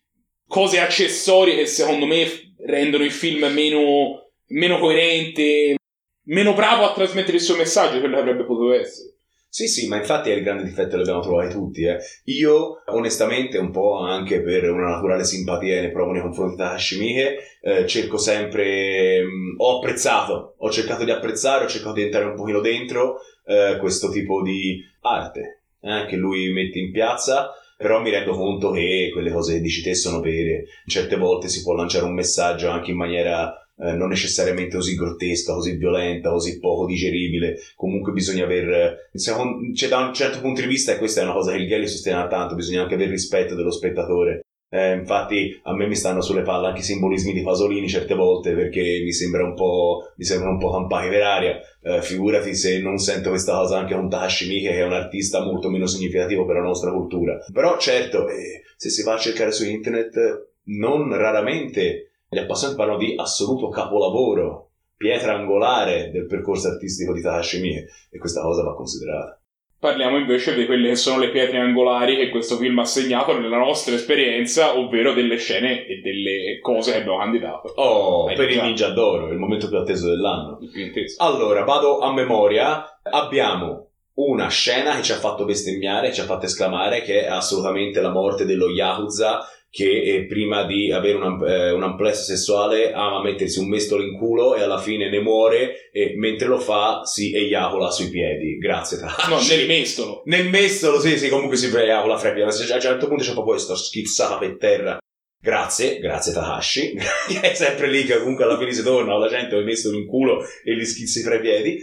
cose 0.47 0.79
accessorie 0.79 1.57
che 1.57 1.67
secondo 1.67 2.05
me 2.05 2.27
rendono 2.67 3.05
il 3.05 3.12
film 3.12 3.47
meno, 3.47 4.31
meno 4.49 4.79
coerente, 4.79 5.77
meno 6.25 6.53
bravo 6.53 6.85
a 6.85 6.93
trasmettere 6.93 7.38
il 7.38 7.43
suo 7.43 7.57
messaggio, 7.57 7.99
quello 7.99 8.17
che 8.17 8.21
avrebbe 8.21 8.45
potuto 8.45 8.73
essere. 8.75 9.12
Sì, 9.55 9.67
sì, 9.69 9.87
ma 9.87 9.97
infatti 9.97 10.31
è 10.31 10.35
il 10.35 10.43
grande 10.43 10.65
difetto 10.65 10.97
che 10.97 11.03
abbiamo 11.03 11.21
trovato 11.21 11.51
tutti. 11.51 11.83
Eh. 11.83 11.99
Io, 12.25 12.83
onestamente, 12.87 13.59
un 13.59 13.71
po' 13.71 13.99
anche 13.99 14.41
per 14.41 14.71
una 14.71 14.88
naturale 14.88 15.25
simpatia 15.25 15.83
ne 15.83 15.91
provo 15.91 16.12
nei 16.12 16.23
confronti 16.23 16.57
di 16.57 16.62
Hashimike, 16.62 17.37
eh, 17.61 17.87
cerco 17.87 18.17
sempre... 18.17 19.23
Mh, 19.23 19.27
mm, 19.27 19.55
ho 19.59 19.77
apprezzato, 19.77 20.55
ho 20.57 20.71
cercato 20.71 21.05
di 21.05 21.11
apprezzare, 21.11 21.67
ho 21.67 21.69
cercato 21.69 21.93
di 21.93 22.05
entrare 22.05 22.25
un 22.25 22.35
pochino 22.35 22.61
dentro 22.61 23.19
eh, 23.45 23.77
questo 23.79 24.09
tipo 24.09 24.41
di 24.41 24.83
arte 25.03 25.65
eh, 25.83 26.07
che 26.07 26.17
lui 26.17 26.51
mette 26.51 26.79
in 26.79 26.91
piazza, 26.91 27.51
però 27.77 28.01
mi 28.01 28.09
rendo 28.09 28.33
conto 28.33 28.71
che 28.71 29.11
quelle 29.12 29.31
cose 29.31 29.53
che 29.53 29.61
dici 29.61 29.83
te 29.83 29.95
sono 29.95 30.21
vere. 30.21 30.65
Certe 30.87 31.17
volte 31.17 31.49
si 31.49 31.61
può 31.61 31.75
lanciare 31.75 32.07
un 32.07 32.15
messaggio 32.15 32.71
anche 32.71 32.93
in 32.93 32.97
maniera 32.97 33.62
eh, 33.83 33.92
non 33.95 34.09
necessariamente 34.09 34.77
così 34.77 34.95
grottesca, 34.95 35.55
così 35.55 35.77
violenta, 35.77 36.31
così 36.31 36.61
poco 36.61 36.87
digeribile. 36.87 37.57
Comunque 37.75 38.12
bisogna 38.12 38.45
aver, 38.45 39.09
secondo, 39.12 39.75
cioè, 39.75 39.88
da 39.88 39.99
un 39.99 40.14
certo 40.14 40.40
punto 40.40 40.61
di 40.61 40.68
vista, 40.68 40.92
e 40.92 40.99
questa 40.99 41.21
è 41.21 41.25
una 41.25 41.33
cosa 41.33 41.53
che 41.53 41.59
il 41.59 41.68
Gelli 41.68 41.88
sostiene 41.88 42.27
tanto, 42.29 42.55
bisogna 42.55 42.83
anche 42.83 42.95
avere 42.95 43.11
rispetto 43.11 43.55
dello 43.57 43.73
spettatore. 43.73 44.42
Eh, 44.75 44.95
infatti 44.95 45.61
a 45.64 45.75
me 45.75 45.87
mi 45.87 45.95
stanno 45.95 46.23
sulle 46.23 46.40
palle 46.40 46.68
anche 46.68 46.81
i 46.81 46.85
simbolismi 46.85 47.35
di 47.35 47.42
Pasolini 47.42 47.90
certe 47.90 48.14
volte 48.14 48.55
perché 48.55 49.03
mi 49.05 49.12
sembra 49.12 49.45
un 49.45 49.55
po', 49.55 50.14
mi 50.16 50.25
po' 50.59 50.71
campati 50.71 51.11
per 51.11 51.23
aria. 51.23 51.61
Eh, 51.83 52.01
figurati 52.01 52.55
se 52.55 52.81
non 52.81 52.97
sento 52.97 53.29
questa 53.29 53.53
cosa 53.53 53.79
anche 53.79 53.92
con 53.92 54.09
Takashi 54.09 54.49
Miike 54.49 54.71
che 54.71 54.79
è 54.79 54.85
un 54.85 54.95
artista 54.95 55.45
molto 55.45 55.68
meno 55.68 55.87
significativo 55.87 56.47
per 56.47 56.57
la 56.57 56.62
nostra 56.62 56.90
cultura. 56.90 57.37
Però 57.53 57.77
certo, 57.77 58.27
eh, 58.29 58.62
se 58.77 58.88
si 58.88 59.03
va 59.03 59.12
a 59.12 59.18
cercare 59.18 59.53
su 59.53 59.68
internet, 59.68 60.53
non 60.64 61.14
raramente 61.18 62.12
gli 62.33 62.38
appassionati 62.38 62.79
parlano 62.79 62.99
di 62.99 63.14
assoluto 63.14 63.68
capolavoro, 63.68 64.71
pietra 64.97 65.35
angolare 65.35 66.11
del 66.11 66.27
percorso 66.27 66.68
artistico 66.68 67.12
di 67.12 67.21
Takashi 67.21 67.61
Miike 67.61 67.88
e 68.11 68.18
questa 68.18 68.40
cosa 68.40 68.62
va 68.62 68.75
considerata. 68.75 69.38
Parliamo 69.79 70.16
invece 70.16 70.55
di 70.55 70.64
quelle 70.64 70.90
che 70.90 70.97
sono 70.97 71.18
le 71.18 71.29
pietre 71.29 71.59
angolari 71.59 72.16
che 72.16 72.31
questo 72.31 72.57
film 72.57 72.79
ha 72.79 72.85
segnato 72.85 73.38
nella 73.38 73.59
nostra 73.59 73.95
esperienza, 73.95 74.79
ovvero 74.79 75.12
delle 75.12 75.37
scene 75.37 75.85
e 75.85 76.01
delle 76.01 76.59
cose 76.62 76.92
che 76.92 76.99
abbiamo 77.01 77.18
candidato. 77.18 77.71
Oh, 77.75 78.29
Hai 78.29 78.37
per 78.37 78.49
il 78.49 78.62
Ninja 78.62 78.88
d'Oro, 78.90 79.31
il 79.31 79.38
momento 79.38 79.68
più 79.68 79.77
atteso 79.77 80.09
dell'anno. 80.09 80.57
Il 80.62 80.71
più 80.71 80.87
inteso. 80.87 81.23
Allora, 81.23 81.64
vado 81.64 81.99
a 81.99 82.14
memoria. 82.14 82.99
Abbiamo 83.03 83.90
una 84.14 84.49
scena 84.49 84.97
che 84.97 85.03
ci 85.03 85.12
ha 85.12 85.16
fatto 85.16 85.45
bestemmiare, 85.45 86.14
ci 86.14 86.21
ha 86.21 86.25
fatto 86.25 86.47
esclamare 86.47 87.03
che 87.03 87.25
è 87.25 87.29
assolutamente 87.29 88.01
la 88.01 88.11
morte 88.11 88.47
dello 88.47 88.71
Yakuza 88.71 89.40
che 89.73 90.03
eh, 90.03 90.27
prima 90.27 90.67
di 90.67 90.93
avere 90.93 91.17
un, 91.17 91.49
eh, 91.49 91.71
un 91.71 91.83
amplesso 91.83 92.25
sessuale 92.25 92.93
ama 92.93 93.23
mettersi 93.23 93.59
un 93.59 93.71
mestolo 93.71 94.03
in 94.03 94.19
culo 94.19 94.55
e 94.55 94.61
alla 94.61 94.79
fine 94.79 95.09
ne 95.09 95.19
muore 95.21 95.91
e 95.91 96.13
mentre 96.15 96.47
lo 96.47 96.59
fa 96.59 97.05
si 97.05 97.35
eiacola 97.35 97.91
sui 97.91 98.11
piedi. 98.11 98.59
Grazie 98.59 98.99
Takahashi. 98.99 99.31
No, 99.31 99.57
nel 99.57 99.67
mestolo. 99.67 100.23
Nel 100.27 100.51
mestolo, 100.51 101.01
sì, 101.01 101.17
sì, 101.17 101.31
comunque 101.31 101.57
si 101.57 101.75
eiacola 101.75 102.19
fra 102.19 102.29
i 102.29 102.35
piedi. 102.35 102.51
A 102.51 102.75
un 102.75 102.81
certo 102.83 103.09
punto 103.09 103.25
c'è 103.25 103.33
proprio 103.33 103.55
questo 103.55 103.75
schizzata 103.75 104.37
per 104.37 104.59
terra. 104.59 104.99
Grazie, 105.41 105.99
grazie 106.01 106.35
Takahashi. 106.35 106.93
è 107.41 107.55
sempre 107.55 107.89
lì 107.89 108.05
che 108.05 108.19
comunque 108.19 108.45
alla 108.45 108.59
fine 108.59 108.75
si 108.75 108.83
torna, 108.83 109.17
la 109.17 109.29
gente 109.29 109.57
ha 109.57 109.63
messo 109.63 109.91
in 109.91 110.07
culo 110.07 110.45
e 110.63 110.77
gli 110.77 110.85
schizzi 110.85 111.23
fra 111.23 111.37
i 111.37 111.41
piedi. 111.41 111.83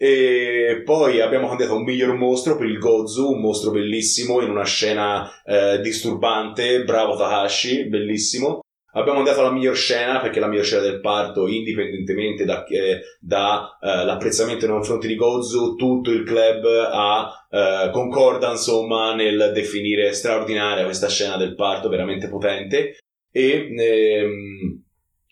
E 0.00 0.82
poi 0.84 1.20
abbiamo 1.20 1.48
candidato 1.48 1.74
un 1.74 1.82
miglior 1.82 2.14
mostro 2.14 2.56
per 2.56 2.68
il 2.68 2.78
Gozu, 2.78 3.32
un 3.32 3.40
mostro 3.40 3.72
bellissimo 3.72 4.40
in 4.40 4.48
una 4.48 4.64
scena 4.64 5.28
eh, 5.44 5.80
disturbante, 5.80 6.84
bravo 6.84 7.16
Takahashi, 7.16 7.88
bellissimo. 7.88 8.60
Abbiamo 8.92 9.24
dato 9.24 9.42
la 9.42 9.50
miglior 9.50 9.76
scena 9.76 10.20
perché 10.20 10.38
la 10.38 10.46
miglior 10.46 10.64
scena 10.64 10.82
del 10.82 11.00
parto, 11.00 11.48
indipendentemente 11.48 12.44
dall'apprezzamento 12.44 14.64
eh, 14.64 14.66
da, 14.66 14.68
eh, 14.68 14.68
nei 14.68 14.76
confronti 14.76 15.08
di 15.08 15.16
Gozu, 15.16 15.74
tutto 15.74 16.12
il 16.12 16.22
club 16.22 16.64
ha, 16.64 17.46
eh, 17.50 17.90
concorda 17.90 18.52
insomma 18.52 19.14
nel 19.14 19.50
definire 19.52 20.12
straordinaria 20.12 20.84
questa 20.84 21.08
scena 21.08 21.36
del 21.36 21.56
parto, 21.56 21.88
veramente 21.88 22.28
potente. 22.28 22.98
E 23.30 23.68
ehm, 23.76 24.82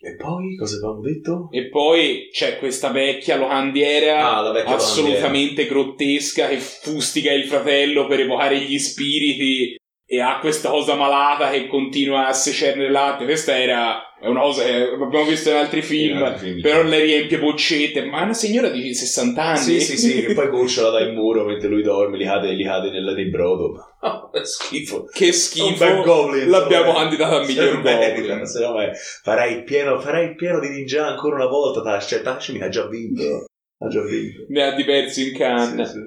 e 0.07 0.15
poi 0.15 0.55
cosa 0.55 0.77
avevamo 0.77 1.01
detto? 1.01 1.49
E 1.51 1.67
poi 1.67 2.29
c'è 2.31 2.57
questa 2.59 2.91
vecchia 2.91 3.35
locandiera 3.35 4.37
ah, 4.37 4.51
vecchia 4.53 4.75
assolutamente 4.75 5.63
locandiera. 5.63 5.69
grottesca 5.69 6.47
che 6.47 6.57
fustiga 6.57 7.33
il 7.33 7.43
fratello 7.43 8.07
per 8.07 8.21
evocare 8.21 8.57
gli 8.61 8.77
spiriti 8.79 9.75
e 10.05 10.21
ha 10.21 10.39
questa 10.39 10.69
cosa 10.69 10.95
malata 10.95 11.49
che 11.49 11.67
continua 11.67 12.27
a 12.27 12.33
secerne 12.33 12.89
latte. 12.89 13.25
Questa 13.25 13.59
era 13.59 14.01
è 14.19 14.27
una 14.27 14.41
cosa 14.41 14.63
che 14.63 14.73
abbiamo 14.73 15.25
visto 15.25 15.49
in 15.49 15.57
altri 15.57 15.83
film, 15.83 16.17
in 16.17 16.23
altri 16.23 16.49
film 16.53 16.61
però 16.61 16.81
le 16.81 16.99
riempie 17.01 17.37
boccette. 17.37 18.03
Ma 18.05 18.21
è 18.21 18.23
una 18.23 18.33
signora 18.33 18.69
di 18.69 18.93
60 18.93 19.43
anni. 19.43 19.57
Sì, 19.57 19.79
sì, 19.79 19.97
sì, 19.97 20.25
che 20.25 20.33
poi 20.33 20.49
gocciola 20.49 20.89
dal 20.89 21.13
muro 21.13 21.45
mentre 21.45 21.67
lui 21.67 21.83
dorme, 21.83 22.17
gli 22.17 22.23
cade, 22.23 22.55
gli 22.55 22.63
cade 22.63 22.89
nel, 22.89 23.13
nel 23.15 23.29
brodo. 23.29 23.73
Oh, 23.99 24.29
schifo. 24.43 25.05
Che 25.11 25.31
schifo. 25.31 26.01
Goblin, 26.03 26.49
L'abbiamo 26.49 26.93
candidata 26.93 27.37
a 27.37 27.45
miglior 27.45 27.81
goblin. 27.81 28.45
Se 28.45 28.59
no, 28.59 28.75
farai 29.23 29.63
pieno, 29.63 29.99
farai 29.99 30.35
pieno 30.35 30.59
di 30.59 30.69
ninja 30.69 31.07
ancora 31.07 31.35
una 31.35 31.47
volta. 31.47 31.81
Tash. 31.81 32.07
Cioè, 32.07 32.21
Tash 32.21 32.49
mi 32.49 32.61
ha 32.61 32.69
già 32.69 32.87
vinto. 32.87 33.45
Ha 33.79 33.87
già 33.87 34.01
vinto. 34.03 34.45
Ne 34.49 34.63
ha 34.63 34.75
diversi 34.75 35.29
in 35.29 35.35
canna. 35.35 35.83
Sì, 35.85 35.93
sì. 35.93 35.99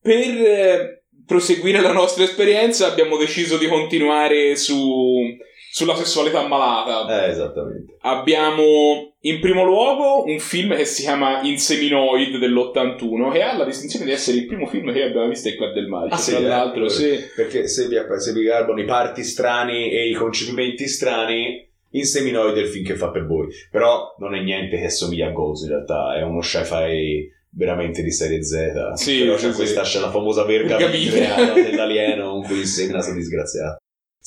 Per 0.00 0.46
eh, 0.46 1.02
proseguire 1.26 1.82
la 1.82 1.92
nostra 1.92 2.24
esperienza 2.24 2.86
abbiamo 2.86 3.18
deciso 3.18 3.58
di 3.58 3.66
continuare 3.66 4.56
su 4.56 5.36
sulla 5.78 5.94
sessualità 5.94 6.44
malata. 6.48 7.24
Eh, 7.24 7.30
esattamente. 7.30 7.98
Abbiamo 8.00 9.14
in 9.20 9.38
primo 9.38 9.62
luogo 9.62 10.24
un 10.24 10.40
film 10.40 10.74
che 10.74 10.84
si 10.84 11.02
chiama 11.02 11.40
Inseminoid 11.42 12.36
dell'81, 12.36 13.30
che 13.30 13.42
ha 13.42 13.56
la 13.56 13.64
distinzione 13.64 14.04
di 14.04 14.10
essere 14.10 14.38
il 14.38 14.46
primo 14.46 14.66
film 14.66 14.92
che 14.92 15.04
abbiamo 15.04 15.28
visto 15.28 15.48
in 15.48 15.56
Club 15.56 15.74
del 15.74 15.86
Magic. 15.86 16.12
Ah, 16.12 16.16
sì, 16.16 16.30
tra 16.32 16.40
l'altro, 16.40 16.86
eh, 16.86 16.90
sì. 16.90 17.18
Perché 17.36 17.68
se 17.68 17.86
vi, 17.86 17.96
se 18.16 18.32
vi 18.32 18.42
garbano 18.42 18.80
i 18.80 18.84
parti 18.84 19.22
strani 19.22 19.90
e 19.90 20.08
i 20.08 20.14
concepimenti 20.14 20.88
strani. 20.88 21.66
Inseminoid 21.90 22.54
è 22.54 22.60
il 22.60 22.66
film 22.66 22.84
che 22.84 22.96
fa 22.96 23.08
per 23.08 23.24
voi, 23.24 23.46
però 23.70 24.14
non 24.18 24.34
è 24.34 24.42
niente 24.42 24.76
che 24.76 24.84
assomiglia 24.84 25.28
a 25.28 25.30
Gozo 25.30 25.64
in 25.64 25.70
realtà, 25.70 26.18
è 26.18 26.22
uno 26.22 26.42
sci-fi 26.42 27.32
veramente 27.52 28.02
di 28.02 28.12
serie 28.12 28.42
Z. 28.42 28.92
Sì, 28.92 29.20
però 29.20 29.36
c'è 29.36 29.50
sì, 29.50 29.56
questa 29.56 29.84
sì. 29.84 29.98
la 29.98 30.10
famosa 30.10 30.44
verga 30.44 30.76
Verga 30.76 31.52
dell'alieno 31.54 32.32
con 32.32 32.42
cui 32.42 32.66
semina 32.66 33.00
sta 33.00 33.14
disgraziato. 33.14 33.78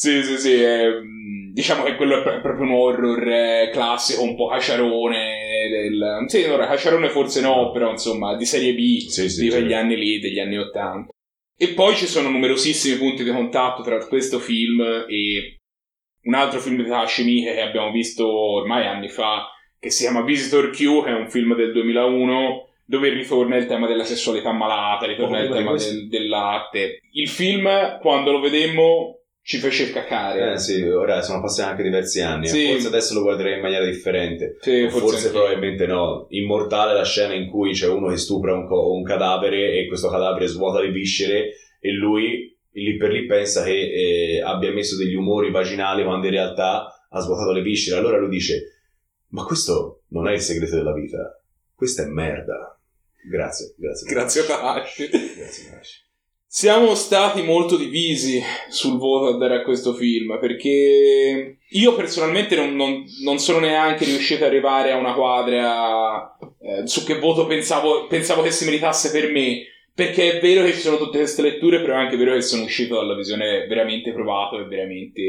Sì, 0.01 0.23
sì, 0.23 0.37
sì. 0.39 0.53
È, 0.55 0.87
diciamo 1.53 1.83
che 1.83 1.95
quello 1.95 2.23
è 2.23 2.41
proprio 2.41 2.65
un 2.65 2.73
horror 2.73 3.27
eh, 3.27 3.69
classico, 3.71 4.23
un 4.23 4.35
po' 4.35 4.47
caciarone. 4.47 5.69
Del... 5.69 6.23
Sì, 6.25 6.41
ora 6.45 6.65
caciarone 6.65 7.09
forse 7.09 7.39
no, 7.39 7.69
però 7.69 7.91
insomma 7.91 8.35
di 8.35 8.45
serie 8.45 8.73
B 8.73 8.97
sì, 9.07 9.29
sì, 9.29 9.43
di 9.43 9.49
quegli 9.49 9.73
anni 9.73 9.95
lì, 9.95 10.17
degli 10.17 10.39
anni 10.39 10.57
Ottanta. 10.57 11.11
E 11.55 11.67
poi 11.75 11.95
ci 11.95 12.07
sono 12.07 12.29
numerosissimi 12.29 12.97
punti 12.97 13.23
di 13.23 13.29
contatto 13.29 13.83
tra 13.83 14.03
questo 14.07 14.39
film 14.39 14.81
e 15.07 15.57
un 16.23 16.33
altro 16.33 16.59
film 16.59 16.77
di 16.77 16.89
Takashi 16.89 17.43
che 17.43 17.61
abbiamo 17.61 17.91
visto 17.91 18.27
ormai 18.27 18.87
anni 18.87 19.07
fa, 19.07 19.51
che 19.79 19.91
si 19.91 20.01
chiama 20.01 20.23
Visitor 20.23 20.71
Q, 20.71 21.03
che 21.03 21.11
è 21.11 21.13
un 21.13 21.29
film 21.29 21.55
del 21.55 21.73
2001 21.73 22.69
dove 22.85 23.09
ritorna 23.09 23.55
il 23.55 23.67
tema 23.67 23.85
della 23.85 24.03
sessualità 24.03 24.51
malata, 24.51 25.05
ritorna 25.05 25.37
oh, 25.37 25.43
il 25.43 25.49
tema 25.51 25.75
del, 25.75 26.07
del 26.07 26.27
latte. 26.27 27.01
Il 27.11 27.29
film, 27.29 27.99
quando 27.99 28.31
lo 28.31 28.39
vedemmo, 28.39 29.20
ci 29.43 29.57
fece 29.57 29.91
cacare. 29.91 30.53
Eh 30.53 30.57
sì, 30.59 30.81
ora 30.83 31.21
sono 31.21 31.41
passati 31.41 31.69
anche 31.69 31.83
diversi 31.83 32.21
anni. 32.21 32.47
Sì. 32.47 32.67
Forse 32.67 32.87
adesso 32.87 33.13
lo 33.15 33.21
guarderei 33.23 33.55
in 33.55 33.61
maniera 33.61 33.85
differente. 33.85 34.57
Sì, 34.61 34.87
forse, 34.89 34.99
forse 34.99 35.31
probabilmente 35.31 35.85
no. 35.87 36.27
Immortale 36.29 36.93
la 36.93 37.03
scena 37.03 37.33
in 37.33 37.49
cui 37.49 37.73
c'è 37.73 37.87
uno 37.87 38.09
che 38.09 38.17
stupra 38.17 38.53
un, 38.53 38.67
co- 38.67 38.93
un 38.93 39.03
cadavere 39.03 39.79
e 39.79 39.87
questo 39.87 40.09
cadavere 40.09 40.47
svuota 40.47 40.79
le 40.79 40.91
viscere 40.91 41.53
e 41.79 41.91
lui 41.91 42.55
lì 42.73 42.95
per 42.95 43.11
lì 43.11 43.25
pensa 43.25 43.63
che 43.63 43.71
eh, 43.71 44.41
abbia 44.41 44.71
messo 44.71 44.95
degli 44.95 45.15
umori 45.15 45.51
vaginali 45.51 46.03
quando 46.03 46.27
in 46.27 46.33
realtà 46.33 47.05
ha 47.09 47.19
svuotato 47.19 47.51
le 47.51 47.61
viscere. 47.61 47.99
Allora 47.99 48.17
lui 48.17 48.29
dice: 48.29 48.83
Ma 49.29 49.43
questo 49.43 50.03
non 50.09 50.27
è 50.27 50.33
il 50.33 50.41
segreto 50.41 50.75
della 50.75 50.93
vita, 50.93 51.41
questa 51.73 52.03
è 52.03 52.05
merda. 52.05 52.79
Grazie, 53.27 53.73
grazie. 53.77 54.07
Grazie 54.07 54.41
a 54.41 54.45
Takashi. 54.45 55.09
Grazie 55.09 55.69
Takashi. 55.69 56.09
Siamo 56.53 56.95
stati 56.95 57.43
molto 57.43 57.77
divisi 57.77 58.43
sul 58.67 58.97
voto 58.97 59.33
a 59.33 59.37
dare 59.37 59.55
a 59.55 59.61
questo 59.61 59.93
film 59.93 60.37
perché 60.37 61.59
io 61.65 61.95
personalmente 61.95 62.57
non, 62.57 62.75
non, 62.75 63.05
non 63.23 63.39
sono 63.39 63.59
neanche 63.59 64.03
riuscito 64.03 64.43
ad 64.43 64.49
arrivare 64.49 64.91
a 64.91 64.97
una 64.97 65.13
quadra 65.13 66.37
eh, 66.59 66.85
su 66.85 67.05
che 67.05 67.19
voto 67.19 67.47
pensavo, 67.47 68.05
pensavo 68.07 68.41
che 68.41 68.51
si 68.51 68.65
meritasse 68.65 69.11
per 69.11 69.31
me. 69.31 69.63
Perché 69.95 70.39
è 70.39 70.41
vero 70.41 70.65
che 70.65 70.73
ci 70.73 70.81
sono 70.81 70.97
tutte 70.97 71.19
queste 71.19 71.41
letture, 71.41 71.79
però 71.79 71.93
è 71.93 71.99
anche 71.99 72.17
vero 72.17 72.33
che 72.33 72.41
sono 72.41 72.63
uscito 72.63 72.95
dalla 72.95 73.15
visione 73.15 73.65
veramente 73.67 74.11
provato 74.11 74.59
e 74.59 74.65
veramente 74.65 75.21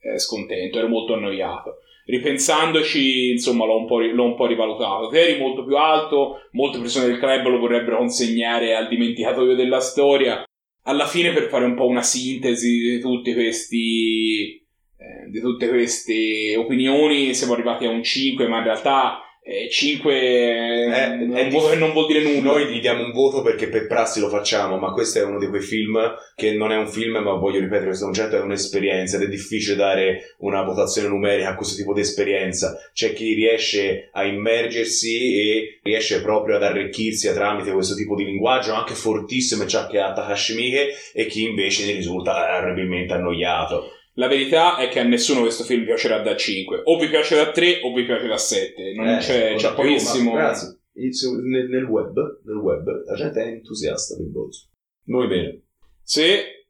eh, 0.00 0.18
scontento, 0.18 0.78
ero 0.78 0.88
molto 0.88 1.12
annoiato 1.12 1.80
ripensandoci, 2.06 3.30
insomma, 3.30 3.64
l'ho 3.64 3.78
un, 3.78 3.86
po', 3.86 4.00
l'ho 4.00 4.24
un 4.24 4.36
po' 4.36 4.46
rivalutato. 4.46 5.08
Te 5.08 5.20
eri 5.20 5.40
molto 5.40 5.64
più 5.64 5.76
alto, 5.76 6.40
molte 6.52 6.78
persone 6.78 7.06
del 7.06 7.18
club 7.18 7.46
lo 7.46 7.58
vorrebbero 7.58 7.98
consegnare 7.98 8.74
al 8.74 8.88
dimenticatoio 8.88 9.54
della 9.54 9.80
storia. 9.80 10.45
Alla 10.88 11.06
fine, 11.06 11.32
per 11.32 11.48
fare 11.48 11.64
un 11.64 11.74
po' 11.74 11.86
una 11.86 12.02
sintesi 12.02 12.78
di 12.78 13.00
tutti 13.00 13.34
questi. 13.34 14.64
Eh, 14.98 15.28
di 15.30 15.40
tutte 15.40 15.68
queste 15.68 16.56
opinioni, 16.56 17.34
siamo 17.34 17.52
arrivati 17.52 17.84
a 17.84 17.90
un 17.90 18.02
5, 18.02 18.48
ma 18.48 18.58
in 18.58 18.64
realtà 18.64 19.25
5 19.70 20.12
eh, 20.12 20.90
è 20.90 21.42
un 21.42 21.48
voto 21.50 21.68
che 21.68 21.76
non 21.76 21.92
vuol 21.92 22.08
dire 22.08 22.20
nulla. 22.20 22.52
Noi 22.52 22.66
gli 22.66 22.80
diamo 22.80 23.04
un 23.04 23.12
voto 23.12 23.42
perché 23.42 23.68
per 23.68 23.86
prassi 23.86 24.18
lo 24.18 24.28
facciamo, 24.28 24.76
ma 24.76 24.90
questo 24.90 25.20
è 25.20 25.24
uno 25.24 25.38
di 25.38 25.46
quei 25.46 25.60
film 25.60 25.98
che 26.34 26.52
non 26.52 26.72
è 26.72 26.76
un 26.76 26.88
film, 26.88 27.18
ma 27.18 27.32
voglio 27.34 27.60
ripetere, 27.60 27.86
questo 27.86 28.06
concetto 28.06 28.36
è 28.36 28.40
un'esperienza 28.40 29.16
ed 29.16 29.22
è 29.22 29.28
difficile 29.28 29.76
dare 29.76 30.34
una 30.38 30.62
votazione 30.62 31.06
numerica 31.06 31.50
a 31.50 31.54
questo 31.54 31.76
tipo 31.76 31.94
di 31.94 32.00
esperienza. 32.00 32.76
C'è 32.92 33.12
chi 33.12 33.34
riesce 33.34 34.08
a 34.12 34.24
immergersi 34.24 35.38
e 35.38 35.80
riesce 35.84 36.22
proprio 36.22 36.56
ad 36.56 36.64
arricchirsi 36.64 37.32
tramite 37.32 37.70
questo 37.70 37.94
tipo 37.94 38.16
di 38.16 38.24
linguaggio, 38.24 38.72
anche 38.72 38.94
fortissimo, 38.94 39.64
ciò 39.66 39.86
che 39.86 40.00
ha 40.00 40.12
Takashi 40.12 40.56
Miike, 40.56 40.88
e 41.12 41.26
chi 41.26 41.44
invece 41.44 41.86
ne 41.86 41.92
risulta 41.92 42.58
orribilmente 42.58 43.12
annoiato. 43.12 43.95
La 44.18 44.28
verità 44.28 44.76
è 44.76 44.88
che 44.88 45.00
a 45.00 45.04
nessuno 45.04 45.40
questo 45.40 45.64
film 45.64 45.84
piacerà 45.84 46.20
da 46.20 46.34
5. 46.34 46.82
O 46.84 46.98
vi 46.98 47.08
piace 47.08 47.36
da 47.36 47.50
3 47.50 47.80
o 47.82 47.92
vi 47.92 48.04
piace 48.04 48.26
da 48.26 48.38
7. 48.38 48.94
Non 48.94 49.08
eh, 49.08 49.18
c'è, 49.18 49.54
c'è 49.56 49.74
pochissimo. 49.74 50.34
Ragazzi, 50.34 50.78
nel, 50.94 51.68
nel, 51.68 51.84
web, 51.84 52.40
nel 52.44 52.56
web 52.56 53.04
la 53.04 53.14
gente 53.14 53.42
è 53.42 53.46
entusiasta 53.48 54.16
del 54.16 54.30
Gozo. 54.30 54.68
Noi 55.04 55.28
meno. 55.28 55.60
Se 56.02 56.66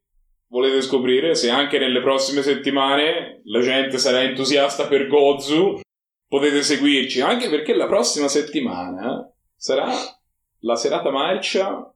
volete 0.48 0.82
scoprire 0.82 1.34
se 1.34 1.50
anche 1.50 1.78
nelle 1.78 2.00
prossime 2.00 2.42
settimane 2.42 3.42
la 3.44 3.60
gente 3.60 3.98
sarà 3.98 4.22
entusiasta 4.22 4.88
per 4.88 5.06
Gozu, 5.06 5.80
potete 6.26 6.62
seguirci. 6.62 7.20
Anche 7.20 7.48
perché 7.48 7.74
la 7.74 7.86
prossima 7.86 8.26
settimana 8.26 9.32
sarà 9.54 9.88
la 10.60 10.74
serata 10.74 11.10
marcia 11.10 11.94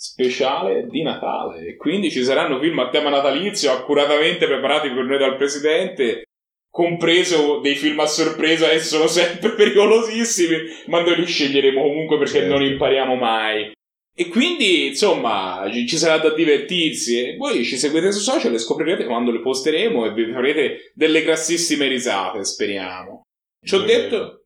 speciale 0.00 0.86
di 0.88 1.02
Natale. 1.02 1.66
E 1.66 1.76
quindi 1.76 2.10
ci 2.10 2.24
saranno 2.24 2.58
film 2.58 2.78
a 2.78 2.88
tema 2.88 3.10
natalizio 3.10 3.70
accuratamente 3.70 4.46
preparati 4.46 4.88
per 4.88 5.04
noi 5.04 5.18
dal 5.18 5.36
presidente 5.36 6.22
compreso 6.70 7.58
dei 7.58 7.74
film 7.74 8.00
a 8.00 8.06
sorpresa 8.06 8.68
che 8.68 8.78
sono 8.78 9.08
sempre 9.08 9.50
pericolosissimi 9.56 10.56
ma 10.86 11.02
noi 11.02 11.16
li 11.16 11.26
sceglieremo 11.26 11.82
comunque 11.82 12.16
perché 12.16 12.38
certo. 12.38 12.52
non 12.52 12.62
impariamo 12.62 13.14
mai. 13.16 13.72
E 14.16 14.28
quindi 14.28 14.88
insomma 14.88 15.70
ci 15.70 15.98
sarà 15.98 16.16
da 16.16 16.32
divertirsi. 16.32 17.18
E 17.18 17.36
voi 17.36 17.62
ci 17.64 17.76
seguite 17.76 18.10
su 18.10 18.20
social 18.20 18.54
e 18.54 18.58
scoprirete 18.58 19.04
quando 19.04 19.30
le 19.30 19.40
posteremo 19.40 20.06
e 20.06 20.12
vi 20.14 20.32
farete 20.32 20.92
delle 20.94 21.22
grassissime 21.22 21.88
risate 21.88 22.42
speriamo. 22.42 23.20
Ci 23.62 23.74
ho 23.74 23.82
detto 23.82 24.39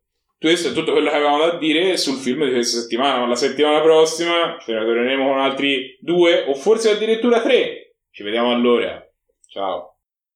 questo 0.44 0.68
è 0.68 0.72
tutto 0.72 0.92
quello 0.92 1.08
che 1.08 1.16
avevamo 1.16 1.38
da 1.38 1.56
dire 1.56 1.96
sul 1.96 2.18
film 2.18 2.44
di 2.44 2.52
questa 2.52 2.80
settimana. 2.80 3.20
Ma 3.20 3.26
la 3.28 3.34
settimana 3.34 3.80
prossima 3.80 4.58
ce 4.60 4.74
ne 4.74 4.84
torneremo 4.84 5.26
con 5.26 5.38
altri 5.38 5.96
due 6.00 6.44
o 6.46 6.54
forse 6.54 6.90
addirittura 6.90 7.40
tre. 7.40 7.94
Ci 8.10 8.22
vediamo 8.22 8.52
allora. 8.52 9.02
Ciao. 9.46 9.93